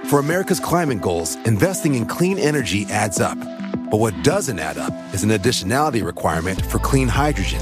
[0.05, 3.37] For America's climate goals, investing in clean energy adds up.
[3.91, 7.61] But what doesn't add up is an additionality requirement for clean hydrogen.